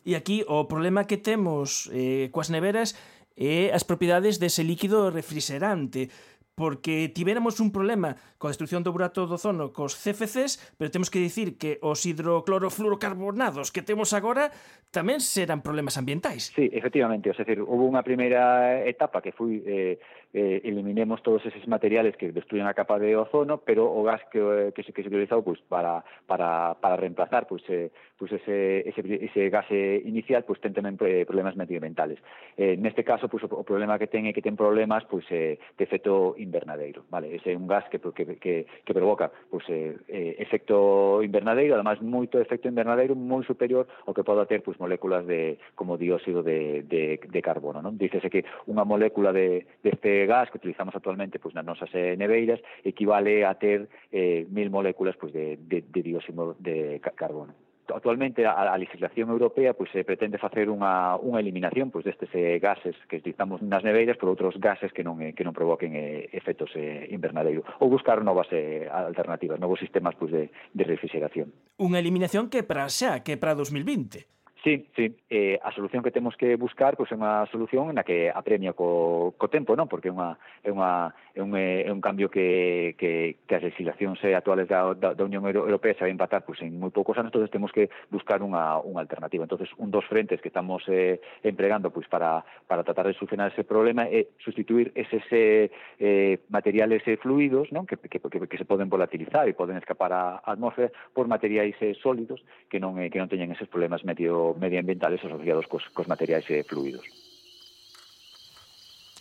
[0.05, 2.93] E aquí o problema que temos eh, coas neveras
[3.35, 6.13] é as propiedades dese líquido refrigerante
[6.55, 11.19] porque tivéramos un problema coa destrucción do burato do ozono cos CFCs, pero temos que
[11.19, 14.55] dicir que os hidroclorofluorocarbonados que temos agora
[14.95, 16.55] tamén serán problemas ambientais.
[16.55, 19.99] Sí, efectivamente, Es decir, houve unha primeira etapa que foi eh,
[20.31, 24.39] eh, eliminemos todos eses materiales que destruyen a capa de ozono, pero o gas que,
[24.39, 28.89] eh, que, se, que se utilizou pues, para, para, para reemplazar pues, eh, pues ese,
[28.89, 32.23] ese, ese gas eh, inicial pues ten tamén eh, problemas medioambientales.
[32.57, 35.83] Eh, neste caso, pues, o problema que ten é que ten problemas pues, eh, de
[35.83, 37.05] efecto invernadeiro.
[37.11, 37.35] Vale?
[37.35, 41.99] Ese é un gas que, que, que, que provoca pues, eh, eh, efecto invernadeiro, además
[42.01, 46.87] moito efecto invernadeiro moi superior ao que poda ter pues, moléculas de, como dióxido de,
[46.87, 47.83] de, de carbono.
[47.83, 47.99] Non?
[47.99, 52.15] Dícese que unha molécula de, deste de gas que utilizamos actualmente pues, nas nosas eh,
[52.15, 58.47] neveiras equivale a ter eh, mil moléculas pues, de, de, de dióxido de carbono actualmente
[58.47, 62.97] a, a legislación europea pois se pretende facer unha, unha eliminación pois destes eh, gases
[63.09, 66.73] que utilizamos nas neveiras por outros gases que non eh, que non provoquen eh, efectos
[66.75, 71.53] eh, invernadeiro ou buscar novas eh, alternativas, novos sistemas pois de, de refrigeración.
[71.77, 74.34] Unha eliminación que para xa, que para 2020.
[74.65, 75.15] Sí, sí.
[75.29, 79.37] Eh, a solución que temos que buscar pois, é unha solución na que apremia co,
[79.37, 79.93] co tempo, non?
[79.93, 84.25] Porque é, unha, é, unha, é, un, é un cambio que, que, que as legislacións
[84.25, 87.53] actuales da, da, da Unión Europea se vai empatar pois, en moi poucos anos, entonces
[87.53, 89.45] temos que buscar unha, unha alternativa.
[89.45, 93.69] entonces un dos frentes que estamos eh, empregando pois, para, para tratar de solucionar ese
[93.69, 95.69] problema é sustituir eses eh,
[96.01, 97.85] eh materiales eh, fluidos non?
[97.85, 101.93] Que, que, que, que se poden volatilizar e poden escapar á atmósfera por materiais eh,
[102.01, 102.41] sólidos
[102.73, 106.65] que non, eh, que non teñen eses problemas medio medioambientales asociados cos, cos materiais eh,
[106.65, 107.05] fluidos.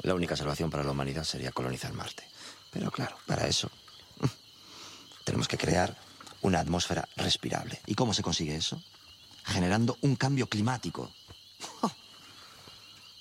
[0.02, 2.24] La única salvación para la humanidad sería colonizar Marte.
[2.72, 3.70] Pero claro, para eso
[5.24, 5.96] tenemos que crear
[6.42, 7.80] una atmósfera respirable.
[7.86, 8.82] ¿Y cómo se consigue eso?
[9.46, 11.12] Generando un cambio climático.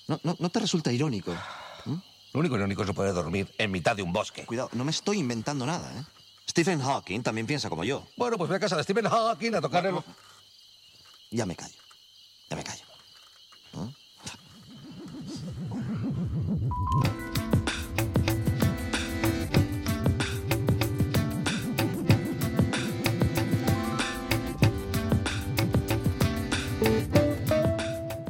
[0.07, 1.31] ¿No, no, no te resulta irónico?
[1.85, 1.95] ¿Mm?
[2.33, 4.45] Lo único irónico es no poder dormir en mitad de un bosque.
[4.45, 6.03] Cuidado, no me estoy inventando nada, ¿eh?
[6.49, 8.05] Stephen Hawking también piensa como yo.
[8.17, 9.95] Bueno, pues voy a casa de Stephen Hawking a tocar el...
[11.31, 11.82] Ya me callo.
[12.55, 12.85] Me callo.
[13.73, 13.93] ¿No?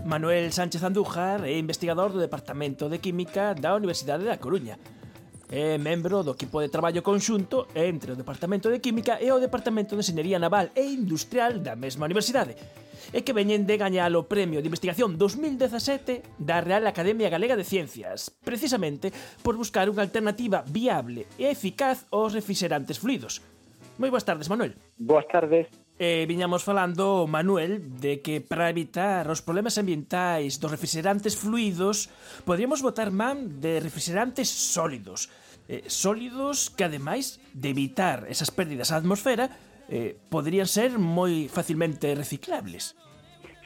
[0.06, 4.78] Manuel Sánchez Andújar é investigador do Departamento de Química da Universidade da Coruña.
[5.52, 9.94] É membro do equipo de traballo conxunto entre o Departamento de Química e o Departamento
[9.96, 12.56] de Enxeñería Naval e Industrial da mesma universidade
[13.12, 17.68] e que veñen de gañar o Premio de Investigación 2017 da Real Academia Galega de
[17.68, 19.12] Ciencias, precisamente
[19.44, 23.44] por buscar unha alternativa viable e eficaz aos refrigerantes fluidos.
[24.00, 24.74] Moi boas tardes, Manuel.
[24.98, 31.40] Boas tardes eh, viñamos falando, Manuel, de que para evitar os problemas ambientais dos refrigerantes
[31.40, 32.12] fluidos,
[32.44, 35.32] podríamos botar man de refrigerantes sólidos.
[35.72, 39.48] Eh, sólidos que, ademais de evitar esas pérdidas á atmosfera,
[39.88, 43.00] eh, poderían ser moi facilmente reciclables.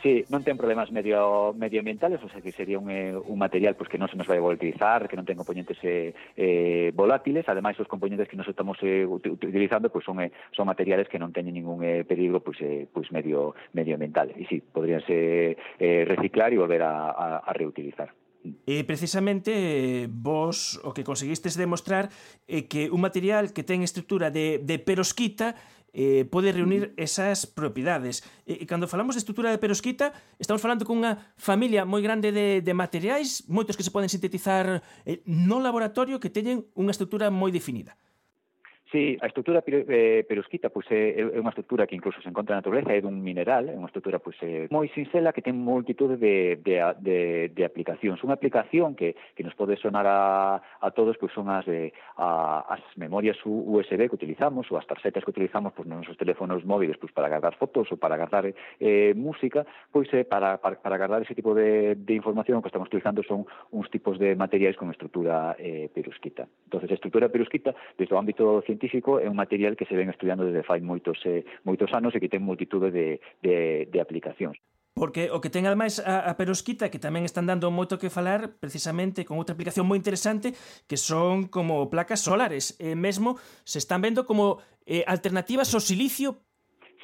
[0.08, 3.91] Sí, non ten problemas medio medioambientales, o sea que sería un, eh, un material pues,
[3.91, 7.91] que non se nos vai volatilizar, que non ten componentes eh, eh, volátiles, ademais os
[7.91, 11.84] componentes que nos estamos eh, utilizando pues, son, eh, son materiales que non teñen ningún
[11.84, 17.12] eh, peligro pues, eh, pues medio medioambiental, e sí, podríanse eh, reciclar e volver a,
[17.12, 18.15] a, a reutilizar.
[18.63, 22.08] E precisamente vos o que conseguistes demostrar
[22.48, 25.60] é que un material que ten estrutura de, de perosquita
[25.93, 28.23] eh, pode reunir esas propiedades.
[28.47, 32.63] E, e cando falamos de estrutura de perosquita, estamos falando cunha familia moi grande de,
[32.63, 37.52] de materiais, moitos que se poden sintetizar eh, no laboratorio que teñen unha estrutura moi
[37.52, 38.00] definida.
[38.91, 42.56] Sí, a estrutura eh, perusquita pois é, eh, é unha estrutura que incluso se encontra
[42.56, 45.60] na natureza, é dun mineral, é unha estrutura pois é eh, moi sinxela que ten
[45.60, 47.19] multitud de, de, de,
[47.52, 48.23] de aplicacións.
[48.23, 52.63] Unha aplicación que, que nos pode sonar a, a todos pois son as, de, a,
[52.63, 56.95] as memorias USB que utilizamos ou as tarxetas que utilizamos pois, nos nosos teléfonos móviles
[56.95, 61.28] pois, para guardar fotos ou para guardar eh, música, pois é para, para, para guardar
[61.28, 63.43] ese tipo de, de información que estamos utilizando son
[63.76, 66.47] uns tipos de materiais con estrutura eh, perusquita.
[66.71, 70.13] Entonces, a estrutura perusquita, desde o ámbito científico, científico é un material que se ven
[70.13, 74.61] estudiando desde fai moitos, eh, moitos anos e que ten multitude de, de, de aplicacións.
[74.93, 78.61] Porque o que ten ademais a, a perosquita que tamén están dando moito que falar
[78.61, 80.53] precisamente con outra aplicación moi interesante
[80.85, 82.77] que son como placas solares.
[82.77, 86.45] E eh, mesmo se están vendo como eh, alternativas ao silicio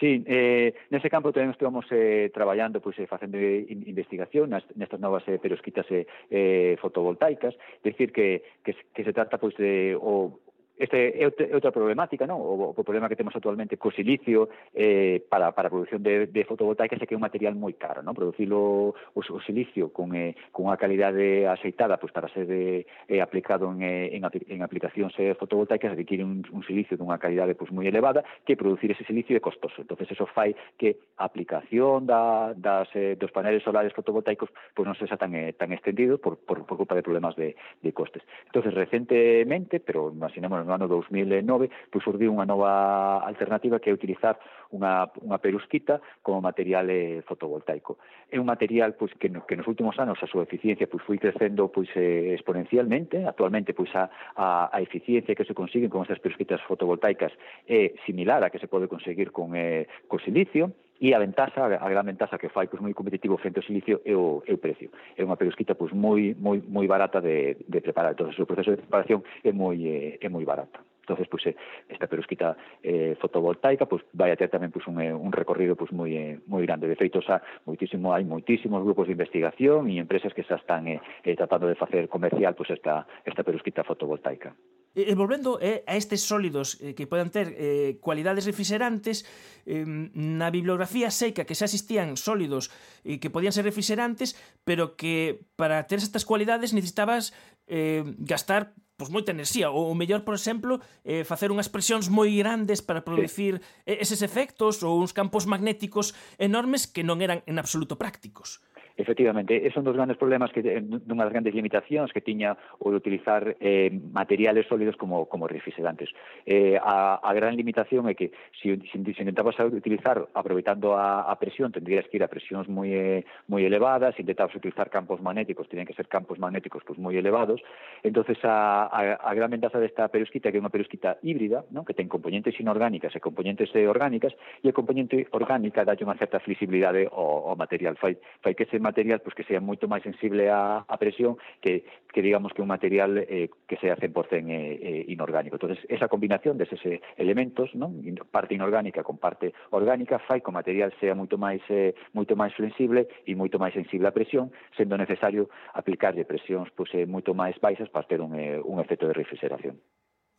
[0.03, 4.99] Sí, eh, nese campo tamén estamos eh, traballando, pois, eh, facendo in investigación nas, nestas
[4.99, 7.55] novas eh, perosquitas eh, eh fotovoltaicas,
[7.86, 12.41] decir que, que, que se trata pois, de o, Este é outra problemática, non?
[12.41, 16.41] O, o problema que temos actualmente co silicio eh, para, para a produción de, de
[16.49, 18.17] fotovoltaicas é que é un material moi caro, non?
[18.17, 23.69] Producilo o, o silicio con, eh, con unha calidade aceitada pois, para ser eh, aplicado
[23.69, 27.86] en, eh, en, en aplicacións eh, fotovoltaicas requiere un, un silicio dunha calidade pois, moi
[27.86, 29.77] elevada que producir ese silicio é costoso.
[29.77, 34.97] entonces eso fai que a aplicación da, das, eh, dos paneles solares fotovoltaicos pois, non
[34.97, 38.25] sexa tan, eh, tan extendido por, por, por culpa de problemas de, de costes.
[38.49, 44.39] entonces recentemente, pero imaginemos no ano 2009, pois surdiu unha nova alternativa que é utilizar
[44.73, 48.02] unha, unha perusquita como material eh, fotovoltaico.
[48.34, 51.21] É un material pois, que, no, que nos últimos anos a súa eficiencia pois, foi
[51.21, 56.19] crecendo pois, eh, exponencialmente, actualmente pois, a, a, a eficiencia que se consigue con estas
[56.19, 57.32] perusquitas fotovoltaicas
[57.69, 60.73] é similar a que se pode conseguir con, eh, co silicio,
[61.04, 64.16] E a ventaxa, a gran ventaxa que fai pois, moi competitivo frente ao silicio é
[64.16, 64.88] o, é o precio.
[65.20, 68.16] É unha perusquita pois, moi, moi, moi barata de, de preparar.
[68.16, 70.80] Entón, o proceso de preparación é moi, é, é moi barata.
[71.04, 74.88] Entonces, pois pues, eh, esta perusquita eh, fotovoltaica pois pues, vai a ter tamén pois
[74.88, 76.88] un, eh, un recorrido pois moi eh, moi grande.
[76.88, 81.04] De feito, xa moitísimo hai moitísimos grupos de investigación e empresas que xa están eh,
[81.28, 84.56] eh tratando de facer comercial pois esta esta perusquita fotovoltaica.
[84.96, 89.26] E, e volvendo eh, a estes sólidos eh, que poden ter eh, cualidades refrigerantes,
[89.66, 92.70] eh, na bibliografía seca que xa existían sólidos
[93.04, 97.34] eh, que podían ser refrigerantes, pero que para ter estas cualidades necesitabas
[97.68, 102.30] eh, gastar pois moita enerxía ou o mellor, por exemplo, eh, facer unhas presións moi
[102.38, 103.98] grandes para producir sí.
[104.00, 108.62] eses efectos ou uns campos magnéticos enormes que non eran en absoluto prácticos.
[108.96, 113.02] Efectivamente, esos dos grandes problemas que eh, dunha das grandes limitacións que tiña o de
[113.02, 116.14] utilizar eh, materiales sólidos como, como refrigerantes.
[116.46, 118.30] Eh, a, a gran limitación é que
[118.62, 122.70] se si, si, si intentabas utilizar aproveitando a, a presión, tendrías que ir a presións
[122.70, 127.02] moi, eh, moi elevadas, se intentabas utilizar campos magnéticos, tenían que ser campos magnéticos pues,
[127.02, 127.66] moi elevados.
[128.06, 131.82] entonces a, a, a gran ventaza desta perusquita que é unha perusquita híbrida, ¿no?
[131.82, 136.38] que ten componentes inorgánicas e componentes eh, orgánicas, e a componente orgánica dá unha certa
[136.38, 140.51] flexibilidade ao, ao material, fai, fai que se material pois que sea moito máis sensible
[140.51, 145.03] á, á presión que, que digamos que un material eh, que sea 100% eh, eh,
[145.07, 145.55] inorgánico.
[145.55, 147.95] Entonces, esa combinación deses eh, elementos, non?
[148.29, 152.51] parte inorgánica con parte orgánica, fai que o material sea moito máis eh, moito máis
[152.53, 157.55] flexible e moito máis sensible á presión, sendo necesario aplicarlle presións pois, eh, moito máis
[157.63, 159.79] baixas para ter un, eh, un efecto de refrigeración.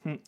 [0.05, 0.21] Hmm.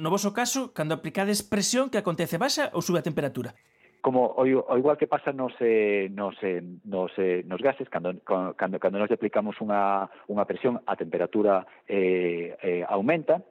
[0.00, 3.52] No vosso caso, cando aplicades presión, que acontece baixa ou sube a temperatura?
[4.00, 8.14] como o, o igual que pasa nos eh, nos eh, nos, eh, nos gases cando
[8.24, 13.42] cando cando nos aplicamos unha unha presión a temperatura eh, eh, aumenta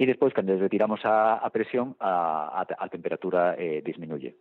[0.00, 4.32] e despois cando retiramos a, a presión a, a, a temperatura eh, disminuye.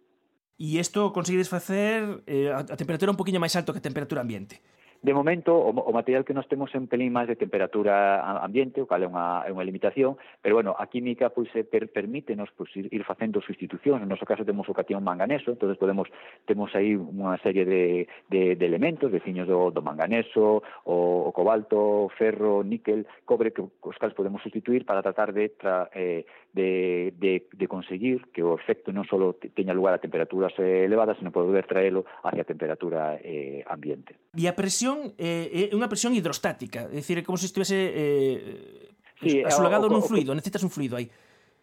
[0.59, 4.23] E isto conseguides facer eh, a, a temperatura un poquinho máis alto que a temperatura
[4.23, 4.63] ambiente.
[5.01, 8.83] De momento, o, o material que nós temos é un pelín máis de temperatura ambiente,
[8.83, 12.67] o cal é unha, é unha limitación, pero, bueno, a química pois, per, permítenos pois,
[12.75, 14.03] ir, ir facendo sustitucións.
[14.03, 16.11] No noso caso temos o catión manganeso, entonces podemos
[16.43, 20.97] temos aí unha serie de, de, de elementos, veciños do, do manganeso, o,
[21.27, 26.27] o cobalto, ferro, níquel, cobre, que os cales podemos sustituir para tratar de tra, eh,
[26.53, 29.17] de, de, de conseguir que o efecto non só
[29.53, 34.17] teña lugar a temperaturas eh, elevadas, senón poder traelo hacia a temperatura eh, ambiente.
[34.33, 38.89] E a presión eh, é unha presión hidrostática, é dicir, como se estivese eh,
[39.21, 41.05] sí, eh, asolagado nun fluido, necesitas un fluido aí.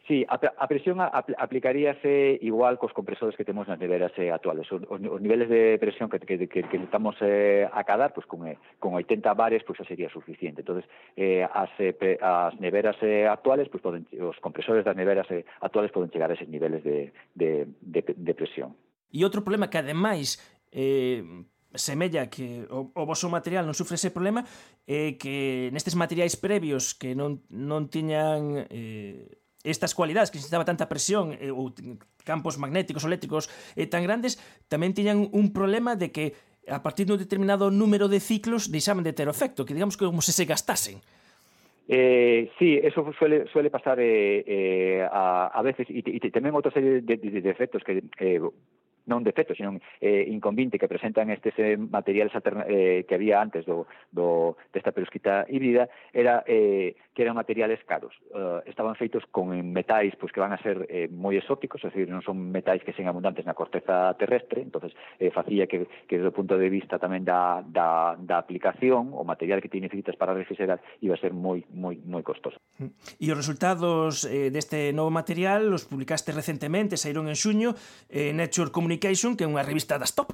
[0.06, 4.70] Sí, a, a presión apl aplicaríase igual cos compresores que temos nas neveras eh, actuales.
[4.70, 8.22] Os, os, os niveles de presión que, que, que, que estamos eh, a cadar, pues,
[8.26, 10.62] con, eh, con 80 bares, pues, sería suficiente.
[10.62, 10.86] Entonces,
[11.18, 15.90] eh, as, eh, as neveras eh, actuales, pues, poden, os compresores das neveras eh, actuales
[15.90, 18.78] poden chegar a esos niveles de, de, de, de presión.
[19.10, 20.38] E outro problema que, ademais,
[20.70, 21.26] eh,
[21.74, 24.46] semella que o, o vosso material non sufre ese problema
[24.86, 30.62] é eh, que nestes materiais previos que non, non tiñan eh, estas cualidades que necesitaba
[30.62, 31.74] tanta presión eh, ou
[32.22, 34.38] campos magnéticos ou eléctricos eh, tan grandes,
[34.70, 36.38] tamén tiñan un problema de que
[36.70, 40.06] a partir dun determinado número de ciclos deixaban de ter o efecto, que digamos que
[40.06, 41.02] como se se gastasen.
[41.88, 46.72] Eh, sí, eso suele, suele pasar eh, eh, a, a veces y, y también otra
[46.72, 48.40] serie de, de, de efectos que eh,
[49.06, 52.34] non defectos, senón eh, inconvinte que presentan estes eh, materiales
[52.66, 58.12] eh, que había antes do, do, desta perusquita híbrida, era eh, que eran materiales caros.
[58.34, 62.10] Uh, estaban feitos con metais pois, que van a ser eh, moi exóticos, é dicir,
[62.10, 64.92] non son metais que sen abundantes na corteza terrestre, entonces
[65.22, 69.22] eh, facía que, que desde o punto de vista tamén da, da, da aplicación, o
[69.22, 72.58] material que ti necesitas para refrigerar, iba a ser moi, moi, moi costoso.
[72.82, 72.90] Mm.
[73.22, 77.72] E os resultados eh, deste novo material os publicaste recentemente, saíron en xuño,
[78.10, 80.32] eh, Nature Communication Communication, que é unha revista das top.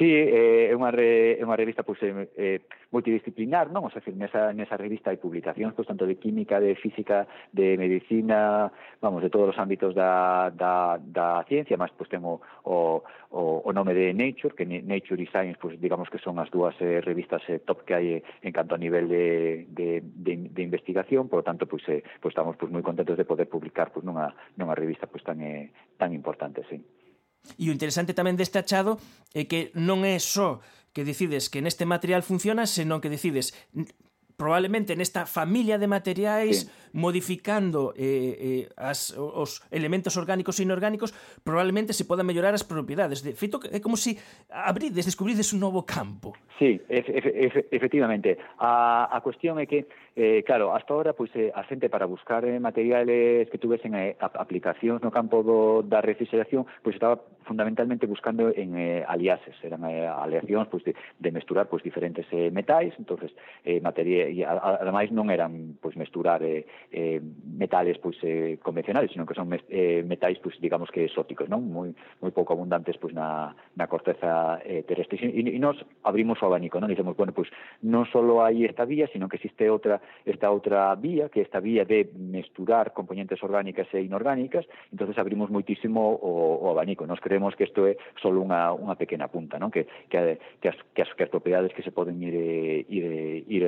[0.00, 3.84] Sí, eh, é unha, re, é unha revista pois, eh, multidisciplinar, non?
[3.84, 8.72] O sea, nesa, nesa revista hai publicacións pois, tanto de química, de física, de medicina,
[9.04, 13.04] vamos, de todos os ámbitos da, da, da ciencia, máis pois, ten o, o,
[13.36, 17.04] o nome de Nature, que Nature e Science, pois, digamos que son as dúas eh,
[17.04, 21.28] revistas eh, top que hai eh, en canto a nivel de, de, de, de investigación,
[21.28, 24.32] por lo tanto, pois, eh, pois estamos pois, moi contentos de poder publicar pois, nunha,
[24.56, 25.68] nunha revista pois, tan, eh,
[26.00, 26.80] tan importante, sí.
[27.58, 28.98] E o interesante tamén deste achado
[29.34, 30.62] é que non é só
[30.92, 33.56] que decides que neste material funciona, senón que decides
[34.36, 36.70] probablemente nesta familia de materiais sí.
[36.92, 41.14] modificando eh, eh, as, os elementos orgánicos e inorgánicos
[41.46, 43.22] probablemente se podan mellorar as propiedades.
[43.22, 44.20] De feito é como se si
[44.50, 46.34] abrides, descubrides un novo campo.
[46.58, 48.34] Sí, efe, efe, efectivamente.
[48.58, 52.44] A, a cuestión é que Eh, claro, hasta ahora pois eh, a xente para buscar
[52.44, 57.16] eh, materiales que tuvesen eh, aplicacións no campo do, da refrigeración, pois estaba
[57.48, 62.52] fundamentalmente buscando en eh, aliases, eran eh, aleacións pois de, de mesturar pois diferentes eh,
[62.52, 63.32] metais, entonces
[63.64, 67.16] eh, materia e ademais non eran pois mesturar eh, eh,
[67.48, 71.64] metales pois eh, convencionales, sino que son mes, eh, metais pois digamos que exóticos, non?
[71.64, 71.88] Moi
[72.20, 75.16] moi pouco abundantes pois na na corteza eh, terrestre.
[75.24, 76.92] E, e nos abrimos o abanico, non?
[76.92, 77.48] Dicemos, bueno, pois
[77.80, 81.84] non só hai esta vía, sino que existe outra esta outra vía, que esta vía
[81.84, 87.06] de mesturar componentes orgánicas e inorgánicas, entonces abrimos moitísimo o, o abanico.
[87.06, 89.70] Nos creemos que isto é só unha, unha pequena punta, non?
[89.70, 92.34] Que, que, que, as, que, as, que as propiedades que se poden ir,
[92.88, 93.06] ir,
[93.46, 93.64] ir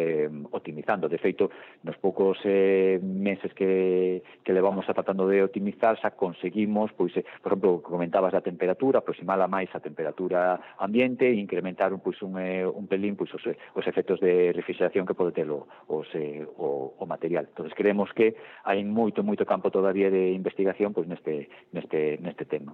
[0.51, 1.09] optimizando.
[1.09, 1.51] De feito,
[1.85, 7.25] nos poucos eh, meses que, que levamos a tratando de optimizar, xa conseguimos, pois, eh,
[7.43, 12.41] por exemplo, comentabas da temperatura, aproximala máis a temperatura ambiente e incrementar un, pois, un,
[12.41, 16.24] eh, un pelín pois, os, os efectos de refrigeración que pode ter o, os, eh,
[16.25, 17.45] eh, o, o material.
[17.53, 22.73] Entonces creemos que hai moito, moito campo todavía de investigación pois neste, neste, neste tema.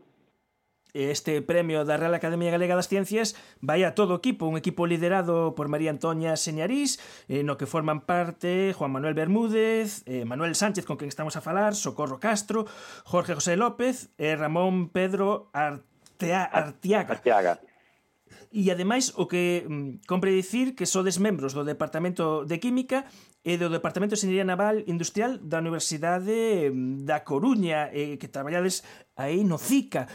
[0.93, 4.91] Este premio da Real Academia Galega das Ciencias vai a todo o equipo, un equipo
[4.91, 6.99] liderado por María Antoña Señarís,
[7.31, 11.45] eh, no que forman parte Juan Manuel Bermúdez, eh, Manuel Sánchez, con quen estamos a
[11.45, 12.67] falar, Socorro Castro,
[13.07, 17.15] Jorge José López e Ramón Pedro Artea, Artiaga.
[17.15, 17.63] Artiaga.
[18.51, 23.07] E ademais o que mm, compre dicir que sodes membros do Departamento de Química
[23.45, 28.85] e do Departamento de Enxeñería Naval Industrial da Universidade mm, da Coruña, e que traballades
[29.17, 30.09] aí no CICA.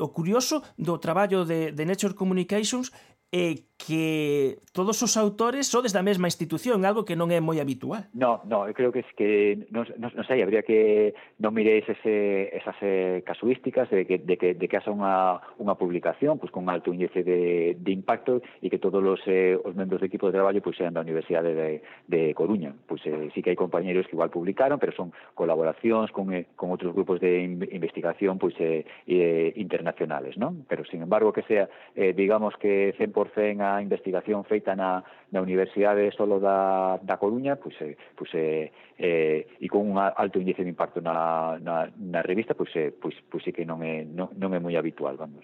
[0.00, 2.92] O curioso do traballo de, de Nature Communications
[3.32, 8.08] é que todos os autores sodes da mesma institución, algo que non é moi habitual.
[8.16, 11.84] No, no, eu creo que es que non, non, non sei, habría que non mireis
[11.84, 16.48] ese, esas eh, casuísticas de que, de que, de que haxa unha, unha publicación pues,
[16.48, 20.32] con alto índice de, de impacto e que todos os, eh, os membros do equipo
[20.32, 21.68] de traballo pues, sean da Universidade de,
[22.08, 22.72] de Coruña.
[22.88, 26.72] Pues, eh, sí que hai compañeros que igual publicaron, pero son colaboracións con, eh, con
[26.72, 30.56] outros grupos de in investigación pues, eh, eh, internacionales, ¿no?
[30.64, 35.02] Pero, sin embargo, que sea, eh, digamos que 100% unha investigación feita na,
[35.34, 40.38] na Universidade solo da, da Coruña, pois, eh, pois, eh, eh, e con un alto
[40.38, 44.06] índice de impacto na, na, na revista, pois, eh, pois, pois sí que non é,
[44.06, 45.42] non, non é moi habitual, vamos.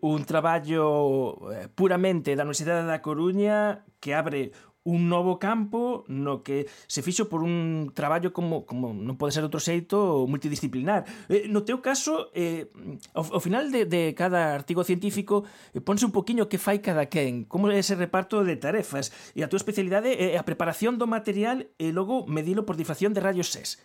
[0.00, 6.66] Un traballo eh, puramente da Universidade da Coruña que abre un novo campo no que
[6.86, 11.04] se fixo por un traballo como, como non pode ser outro xeito multidisciplinar.
[11.28, 12.72] Eh, no teu caso, eh,
[13.12, 15.44] ao, ao final de, de cada artigo científico
[15.76, 19.44] eh, ponse un poquinho que fai cada quen, como é ese reparto de tarefas, e
[19.44, 23.52] a túa especialidade é a preparación do material e logo medilo por difracción de rayos
[23.52, 23.84] SES.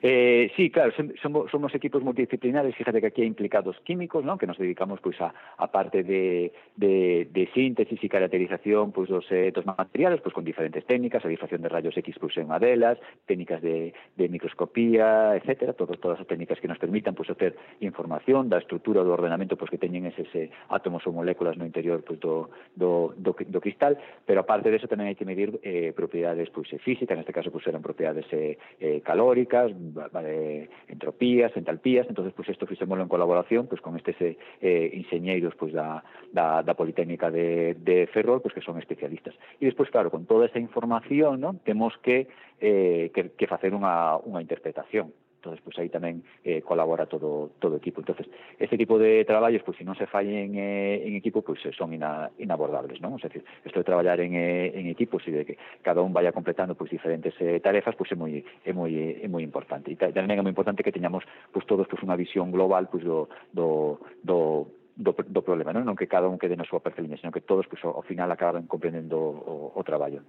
[0.00, 4.38] Eh, sí, claro, somos, somos, equipos multidisciplinares, fíjate que aquí hay implicados químicos, ¿no?
[4.38, 9.26] que nos dedicamos pues a, a parte de, de, de, síntesis y caracterización pues dos,
[9.30, 13.60] eh, dos materiales, pues con diferentes técnicas, difracción de rayos X plus en madelas, técnicas
[13.60, 18.58] de, de microscopía, etcétera, todo, todas as técnicas que nos permitan pues hacer información da
[18.58, 22.50] estrutura do ordenamento pues que teñen eses eh, átomos ou moléculas no interior pues, do,
[22.74, 26.70] do, do, do cristal, pero aparte de eso tamén hai que medir eh, propiedades pues,
[26.72, 32.48] eh, físicas, neste caso pues eran propiedades eh, eh calóricas, vale, entropías, entalpías, entonces pues
[32.48, 37.74] isto fixémoslo en colaboración pues con estes eh, inxeñeiros pues da, da, da Politécnica de,
[37.74, 39.34] de Ferrol, pues que son especialistas.
[39.60, 41.56] E despois claro, con toda esa información, ¿no?
[41.64, 42.28] temos que
[42.60, 47.54] eh, que, que facer unha, unha interpretación entonces pois pues, aí tamén eh, colabora todo
[47.62, 48.26] todo o equipo entonces
[48.58, 51.70] este tipo de traballos pois pues, se non se fallen eh, en equipo pois pues,
[51.70, 55.22] eh, son ina, inabordables non o sea, decir, isto de traballar en, eh, en equipos
[55.30, 58.16] e de que cada un vaya completando pois pues, diferentes eh, tarefas pois pues, é
[58.18, 61.22] moi é moi é moi importante e tamén é moi importante que teñamos
[61.54, 64.66] pois pues, todos pues unha visión global pois do do do
[64.98, 65.86] do, do problema, non?
[65.86, 68.66] non que cada un quede na súa perfiliña, senón que todos pues, ao final acaban
[68.66, 70.26] comprendendo o, o traballo.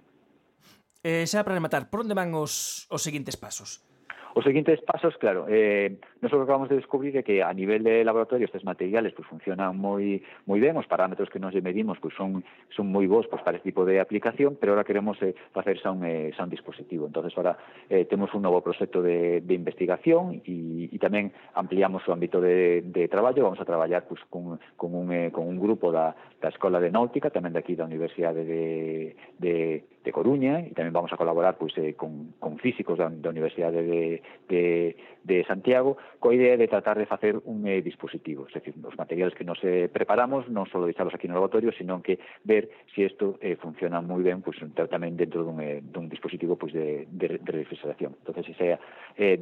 [1.02, 3.82] Eh, xa para rematar, por onde van os, os seguintes pasos?
[4.34, 8.04] Os seguintes pasos, claro, eh, nós que acabamos de descubrir é que a nivel de
[8.06, 12.46] laboratorio estes materiales pues, funcionan moi moi ben, os parámetros que nos medimos pues, son
[12.70, 15.90] son moi bons pues, para este tipo de aplicación, pero ahora queremos eh, facer xa
[15.90, 17.10] un, eh, xa un dispositivo.
[17.10, 17.58] entonces ahora
[17.90, 22.86] eh, temos un novo proxecto de, de investigación e, e tamén ampliamos o ámbito de,
[22.86, 26.54] de traballo, vamos a traballar pues, con, con, un, eh, con un grupo da, da
[26.54, 29.54] Escola de Náutica, tamén daqui da Universidade de, de,
[30.06, 33.82] de Coruña, e tamén vamos a colaborar pues, eh, con, con físicos da, da Universidade
[33.82, 38.74] de, de, de, Santiago coa idea de tratar de facer un eh, dispositivo, es decir,
[38.82, 42.68] os materiales que nos eh, preparamos, non só deixalos aquí no laboratorio, senón que ver
[42.94, 46.56] se si isto eh, funciona moi ben pois, pues, tamén dentro dun, eh, dun dispositivo
[46.56, 48.16] pois, pues, de, de, de refrigeración.
[48.20, 48.78] Entonces, esa
[49.16, 49.40] eh,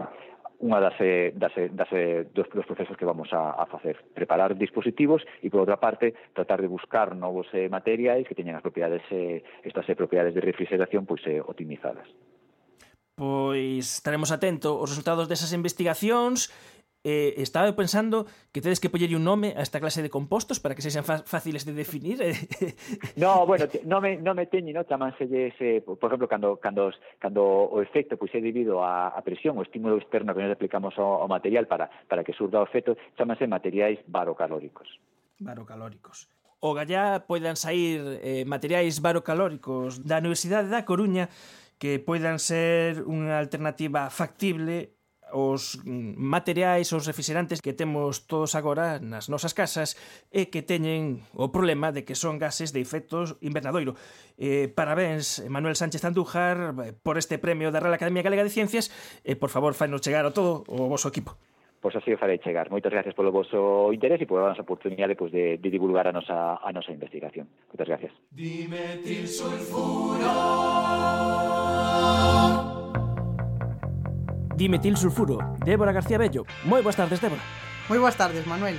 [0.59, 4.03] unha das, eh, das, eh, das eh, dos, dos procesos que vamos a, a facer.
[4.15, 8.65] Preparar dispositivos e, por outra parte, tratar de buscar novos eh, materiais que teñan as
[8.67, 12.11] propiedades, eh, estas eh, propiedades de refrigeración pois, eh, optimizadas
[13.19, 16.55] pois estaremos atentos aos resultados desas investigacións
[17.05, 20.75] eh, estaba pensando que tedes que poñerlle un nome a esta clase de compostos para
[20.75, 22.19] que sexan fáciles de definir.
[22.23, 22.35] Eh.
[23.23, 28.19] no, bueno, nome nome teñi, no, chamanselle ese, por exemplo, cando cando cando o efecto
[28.19, 31.29] pois pues, é debido a, a presión, o estímulo externo que nos aplicamos ao, ao
[31.31, 34.87] material para para que surda o efecto, chamanse materiais barocalóricos.
[35.39, 36.27] Barocalóricos.
[36.59, 41.31] O gallá poidan sair eh, materiais barocalóricos da Universidade da Coruña
[41.79, 44.99] que poidan ser unha alternativa factible
[45.33, 49.97] os materiais, os refrigerantes que temos todos agora nas nosas casas
[50.33, 53.95] e que teñen o problema de que son gases de efectos invernadoiro.
[54.41, 56.75] Eh, parabéns, Manuel Sánchez Andújar,
[57.05, 58.89] por este premio da Real Academia Galega de Ciencias
[59.25, 61.37] e, eh, por favor, fainos chegar a todo o vosso equipo
[61.79, 62.71] pois así o farei chegar.
[62.75, 66.59] Moitas gracias polo voso interés e pola nosa oportunidade pois, de, de divulgar a nosa,
[66.59, 67.47] a nosa investigación.
[67.71, 68.11] Moitas gracias.
[68.35, 70.27] Dimetil sulfuro
[74.59, 76.43] Dimetilsulfuro, Débora García Bello.
[76.67, 77.41] Moi boas tardes, Débora.
[77.87, 78.77] Moi boas tardes, Manuel.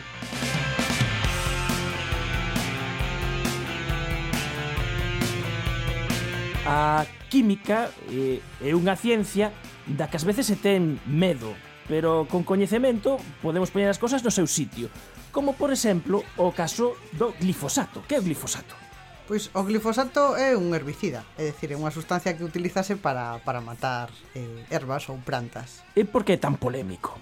[6.67, 9.55] A química eh, é unha ciencia
[9.87, 11.55] da que ás veces se ten medo,
[11.87, 14.91] pero con coñecemento podemos poñer as cousas no seu sitio.
[15.31, 18.03] Como, por exemplo, o caso do glifosato.
[18.03, 18.88] Que é o glifosato?
[19.29, 23.61] Pois o glifosato é un herbicida, é dicir, é unha sustancia que utilizase para, para
[23.61, 25.85] matar eh, ervas ou plantas.
[25.93, 27.13] E por que é tan polémico?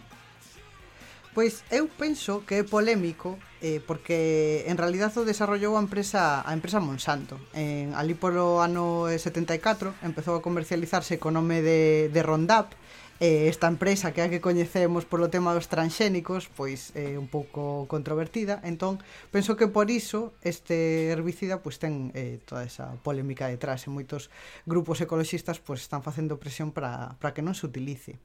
[1.35, 6.55] Pois eu penso que é polémico eh, porque en realidad o desarrollou a empresa a
[6.55, 7.43] empresa Monsanto.
[7.51, 12.71] En, ali polo ano 74 empezou a comercializarse co nome de, de Roundup
[13.19, 17.21] eh, esta empresa que é a que coñecemos polo tema dos transxénicos pois é eh,
[17.21, 18.61] un pouco controvertida.
[18.61, 19.01] Entón
[19.33, 24.29] penso que por iso este herbicida pois ten eh, toda esa polémica detrás e moitos
[24.69, 28.21] grupos ecoloxistas pois están facendo presión para, para que non se utilice.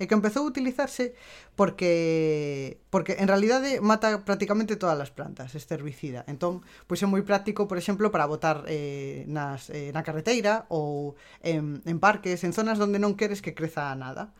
[0.00, 1.14] E que empezou a utilizarse
[1.54, 6.24] porque porque en realidade mata prácticamente todas as plantas este herbicida.
[6.26, 11.14] Entón, pois é moi práctico, por exemplo, para botar eh, nas, eh, na carreteira ou
[11.44, 14.32] en, en parques, en zonas onde non queres que creza nada.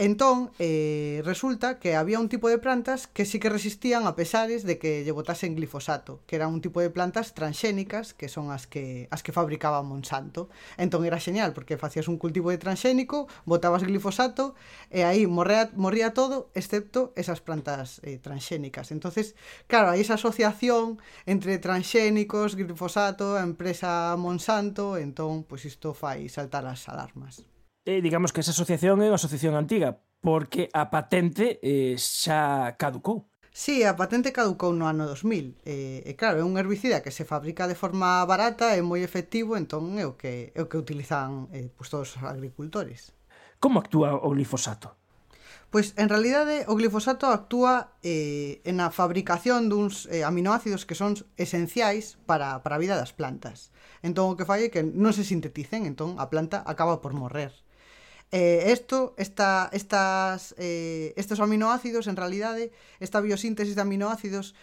[0.00, 4.64] Entón, eh, resulta que había un tipo de plantas que sí que resistían a pesares
[4.64, 8.64] de que lle botasen glifosato, que eran un tipo de plantas transxénicas, que son as
[8.64, 10.48] que as que fabricaba Monsanto.
[10.80, 14.56] Entón era xeñal, porque facías un cultivo de transxénico, botabas glifosato,
[14.88, 18.96] e aí morría, morría todo, excepto esas plantas eh, transxénicas.
[18.96, 19.36] Entonces,
[19.68, 20.96] claro, hai esa asociación
[21.28, 27.49] entre transxénicos, glifosato, a empresa Monsanto, entón, pois pues isto fai saltar as alarmas
[27.84, 33.30] eh, digamos que esa asociación é unha asociación antiga, porque a patente eh, xa caducou.
[33.50, 37.10] Sí, a patente caducou no ano 2000 e, eh, e claro, é un herbicida que
[37.10, 40.78] se fabrica de forma barata e moi efectivo entón é o que, é o que
[40.78, 43.12] utilizan eh, pues, todos os agricultores
[43.60, 44.96] Como actúa o glifosato?
[45.68, 52.16] Pois en realidade o glifosato actúa eh, na fabricación duns eh, aminoácidos que son esenciais
[52.24, 53.70] para, para a vida das plantas.
[54.00, 57.52] Entón o que fai é que non se sinteticen, entón a planta acaba por morrer.
[58.32, 62.70] Eh, esto, esta, estas, eh, estos aminoácidos, en realidade,
[63.00, 64.54] esta biosíntesis de aminoácidos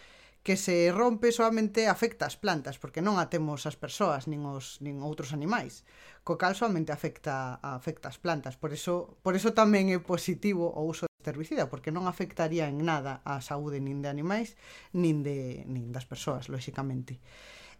[0.42, 4.80] que se rompe solamente afecta as plantas, porque non a temos as persoas nin os
[4.80, 5.84] nin outros animais.
[6.24, 10.88] Co cal solamente afecta afecta as plantas, por eso por eso tamén é positivo o
[10.88, 14.56] uso deste herbicida, porque non afectaría en nada a saúde nin de animais
[14.96, 17.20] nin de nin das persoas, lóxicamente.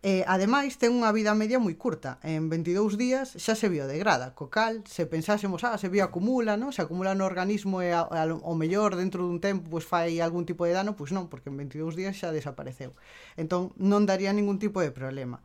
[0.01, 2.22] E, ademais, ten unha vida media moi curta.
[2.22, 6.70] En 22 días xa se biodegrada, co cal, se pensásemos, ah, se bioacumula, non?
[6.70, 10.78] se acumula no organismo e ao mellor dentro dun tempo pois, fai algún tipo de
[10.78, 12.94] dano, pois non, porque en 22 días xa desapareceu.
[13.34, 15.42] Entón, non daría ningún tipo de problema.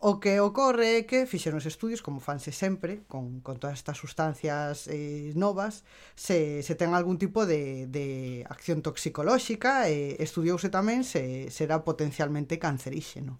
[0.00, 4.00] O que ocorre é que fixeron os estudios, como fanse sempre, con, con todas estas
[4.00, 5.84] sustancias eh, novas,
[6.16, 12.56] se, se ten algún tipo de, de acción toxicolóxica e estudiouse tamén se será potencialmente
[12.56, 13.36] canceríxeno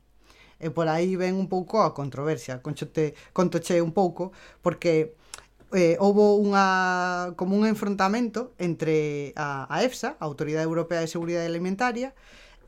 [0.60, 2.62] e por aí ven un pouco a controversia.
[2.64, 4.32] Conchote, contoche un pouco
[4.62, 5.16] porque
[5.74, 11.48] eh, houbo unha como un enfrontamento entre a, a EFSA, a Autoridade Europea de Seguridade
[11.48, 12.14] Alimentaria,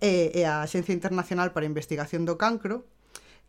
[0.01, 2.86] e, e a Axencia Internacional para a Investigación do Cancro,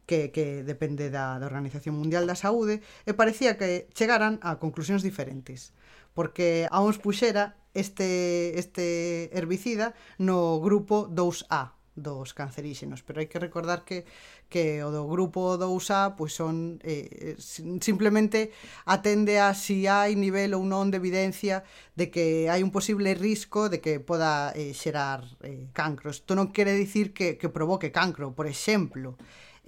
[0.09, 5.05] que, que depende da, da Organización Mundial da Saúde, e parecía que chegaran a conclusións
[5.05, 5.73] diferentes.
[6.17, 13.39] Porque a uns puxera este, este herbicida no grupo 2A, dos canceríxenos, pero hai que
[13.39, 14.07] recordar que
[14.49, 17.37] que o do grupo 2A pois son eh, eh
[17.83, 18.49] simplemente
[18.89, 21.61] atende a si hai nivel ou non de evidencia
[21.93, 26.09] de que hai un posible risco de que poda eh, xerar eh, cancro.
[26.09, 29.19] Isto non quere dicir que que provoque cancro, por exemplo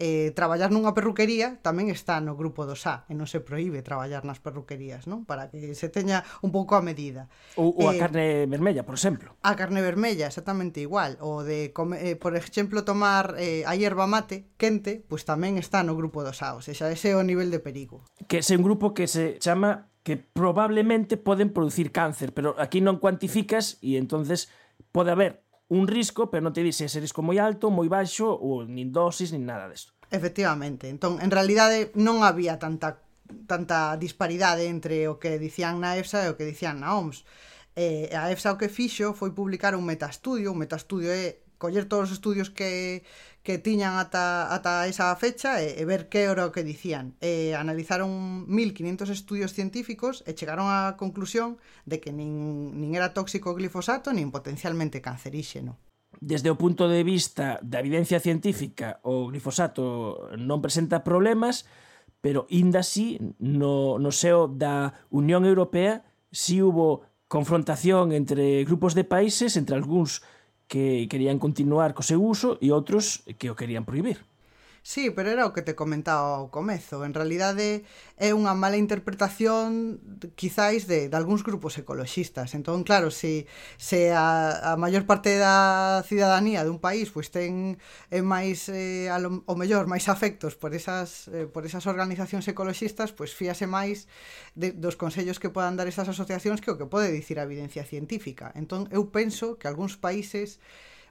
[0.01, 4.25] eh, traballar nunha perruquería tamén está no grupo do SA e non se proíbe traballar
[4.25, 5.29] nas perruquerías, non?
[5.29, 7.29] Para que se teña un pouco a medida.
[7.53, 9.37] Ou, ou eh, a carne vermella, por exemplo.
[9.45, 11.21] A carne vermella, exactamente igual.
[11.21, 15.61] O de, come, eh, por exemplo, tomar eh, a hierba mate quente, pois pues tamén
[15.61, 18.01] está no grupo do SA, ou seja, ese é o nivel de perigo.
[18.25, 22.97] Que é un grupo que se chama que probablemente poden producir cáncer, pero aquí non
[22.97, 24.49] cuantificas e entonces
[24.89, 28.67] pode haber un risco, pero non te dice ese risco moi alto, moi baixo, ou
[28.67, 29.95] nin dosis, nin nada desto.
[30.11, 32.99] Efectivamente, entón, en realidade non había tanta
[33.47, 37.23] tanta disparidade entre o que dicían na EFSA e o que dicían na OMS.
[37.79, 42.09] Eh, a EFSA o que fixo foi publicar un metaestudio, un metaestudio é coller todos
[42.09, 43.05] os estudios que,
[43.45, 47.13] que tiñan ata, ata esa fecha e, e ver que era o que dicían.
[47.21, 53.53] E analizaron 1500 estudios científicos e chegaron á conclusión de que nin, nin era tóxico
[53.53, 55.77] o glifosato nin potencialmente canceríxeno.
[56.17, 61.69] Desde o punto de vista da evidencia científica, o glifosato non presenta problemas,
[62.21, 69.07] pero inda así no, no seo da Unión Europea si hubo confrontación entre grupos de
[69.07, 70.21] países, entre algúns
[70.71, 74.23] que querían continuar co seu uso e outros que o querían prohibir.
[74.83, 77.05] Sí, pero era o que te comentaba ao comezo.
[77.05, 77.85] En realidade
[78.17, 80.01] é unha mala interpretación
[80.33, 82.57] quizáis de, de algúns grupos ecoloxistas.
[82.57, 83.45] Entón, claro, se,
[83.77, 87.77] se a, a maior parte da cidadanía dun país pois ten
[88.09, 93.13] é máis eh, lo, o mellor máis afectos por esas eh, por esas organizacións ecoloxistas,
[93.13, 94.09] pois fíase máis
[94.57, 97.85] de, dos consellos que podan dar esas asociacións que o que pode dicir a evidencia
[97.85, 98.49] científica.
[98.57, 100.57] Entón, eu penso que algúns países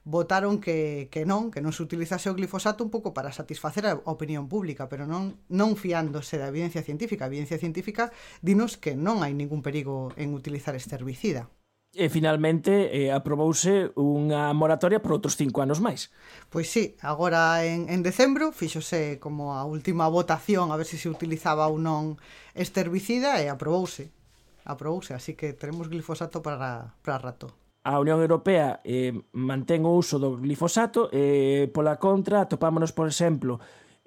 [0.05, 4.01] votaron que, que non, que non se utilizase o glifosato un pouco para satisfacer a
[4.09, 7.28] opinión pública, pero non, non fiándose da evidencia científica.
[7.28, 8.09] A evidencia científica
[8.40, 11.53] dinos que non hai ningún perigo en utilizar este herbicida.
[11.90, 16.14] E finalmente eh, aprobouse unha moratoria por outros cinco anos máis.
[16.46, 21.11] Pois sí, agora en, en decembro fixose como a última votación a ver se se
[21.11, 22.14] utilizaba ou non
[22.55, 24.14] este herbicida e aprobouse.
[24.62, 27.51] Aprobouse, así que teremos glifosato para, para rato
[27.83, 33.09] a Unión Europea eh, mantén o uso do glifosato e eh, pola contra atopámonos, por
[33.09, 33.61] exemplo,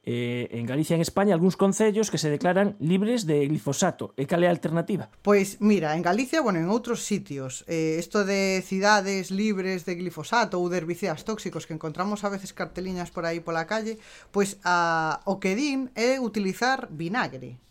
[0.06, 4.12] eh, en Galicia e en España algúns concellos que se declaran libres de glifosato.
[4.20, 5.08] E cal é a alternativa?
[5.24, 10.60] Pois mira, en Galicia, bueno, en outros sitios, eh, isto de cidades libres de glifosato
[10.60, 13.98] ou de herbicidas tóxicos que encontramos a veces carteliñas por aí pola calle,
[14.36, 17.64] pois a, o que din é utilizar vinagre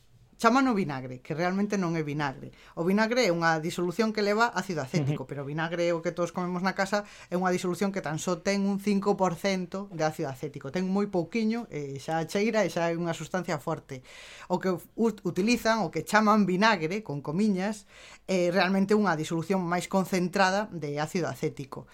[0.43, 2.51] chamano vinagre, que realmente non é vinagre.
[2.75, 5.31] O vinagre é unha disolución que leva ácido acético, uh -huh.
[5.31, 8.43] pero o vinagre o que todos comemos na casa é unha disolución que tan só
[8.43, 10.75] ten un 5% de ácido acético.
[10.75, 14.03] Ten moi pouquiño, e xa cheira e xa é unha sustancia forte.
[14.51, 17.87] O que utilizan, o que chaman vinagre, con comiñas,
[18.27, 21.87] é realmente unha disolución máis concentrada de ácido acético.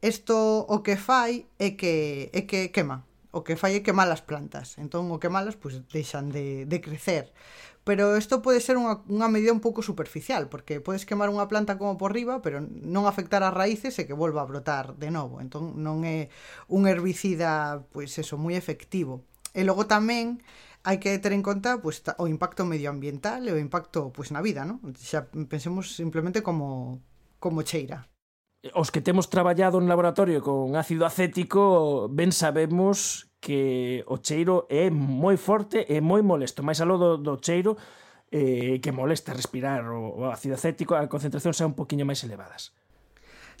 [0.00, 4.22] Isto o que fai é que, é que quema, o que fai é quemar as
[4.26, 4.74] plantas.
[4.78, 7.30] Entón, o quemalas, pois, deixan de, de crecer
[7.90, 11.74] pero isto pode ser unha, unha medida un pouco superficial, porque podes quemar unha planta
[11.74, 15.42] como por riba, pero non afectar as raíces e que volva a brotar de novo.
[15.42, 16.30] Entón non é
[16.70, 19.26] un herbicida, pois eso, moi efectivo.
[19.58, 20.38] E logo tamén
[20.86, 24.62] hai que ter en conta pois, o impacto medioambiental e o impacto pois, na vida,
[24.62, 24.78] non?
[24.94, 27.02] Xa pensemos simplemente como,
[27.42, 28.06] como cheira.
[28.70, 34.92] Os que temos traballado en laboratorio con ácido acético ben sabemos que o cheiro é
[34.92, 37.74] moi forte e moi molesto, máis aló do, do cheiro
[38.30, 42.76] eh, que molesta respirar o, o ácido acético, a concentración xa un poquinho máis elevadas.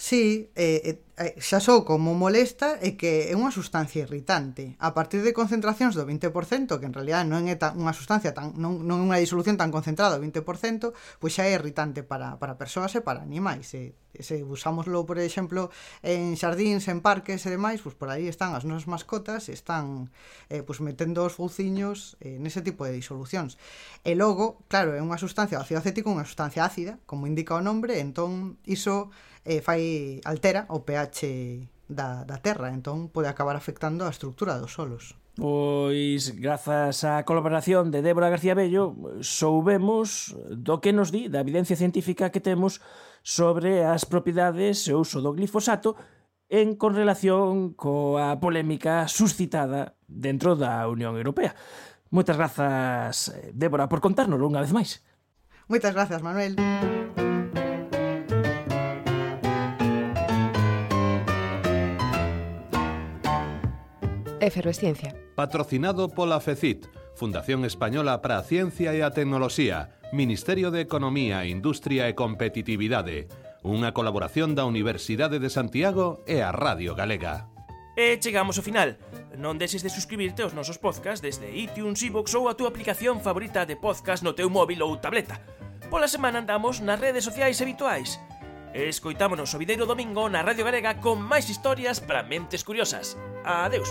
[0.02, 4.80] Sí, eh, eh, eh xa só como molesta é que é unha sustancia irritante.
[4.80, 8.56] A partir de concentracións do 20%, que en realidad non é tan, unha sustancia tan
[8.56, 12.56] non, non é unha disolución tan concentrada do 20%, pois xa é irritante para, para
[12.56, 13.76] persoas e para animais.
[13.76, 13.92] E,
[14.24, 15.68] se usámoslo, por exemplo,
[16.00, 20.08] en xardíns, en parques e demais, pois por aí están as nosas mascotas, están
[20.48, 23.60] eh, pois metendo os fouciños eh, nese tipo de disolucións.
[24.00, 27.52] E logo, claro, é unha sustancia, o ácido acético é unha sustancia ácida, como indica
[27.52, 29.12] o nombre, entón iso
[29.44, 34.72] eh, fai altera o pH da, da terra, entón pode acabar afectando a estructura dos
[34.72, 35.18] solos.
[35.40, 41.78] Pois, grazas á colaboración de Débora García Bello, soubemos do que nos di da evidencia
[41.78, 42.84] científica que temos
[43.24, 45.96] sobre as propiedades e uso do glifosato
[46.50, 51.54] en con relación coa polémica suscitada dentro da Unión Europea.
[52.10, 54.98] Moitas grazas, Débora, por contárnoslo unha vez máis.
[55.70, 56.58] Moitas grazas, Manuel.
[64.40, 65.14] Efervesciencia.
[65.36, 72.08] Patrocinado pola FECIT, Fundación Española para a Ciencia e a Tecnoloxía, Ministerio de Economía, Industria
[72.08, 73.28] e Competitividade.
[73.60, 77.46] Unha colaboración da Universidade de Santiago e a Radio Galega.
[77.92, 78.96] E chegamos ao final.
[79.36, 83.68] Non deixes de suscribirte aos nosos podcast desde iTunes, iVoox ou a túa aplicación favorita
[83.68, 85.44] de podcast no teu móvil ou tableta.
[85.92, 88.16] Pola semana andamos nas redes sociais habituais.
[88.72, 93.18] Escoitámonos o videiro domingo na Radio Galega con máis historias para mentes curiosas.
[93.42, 93.90] Adeus.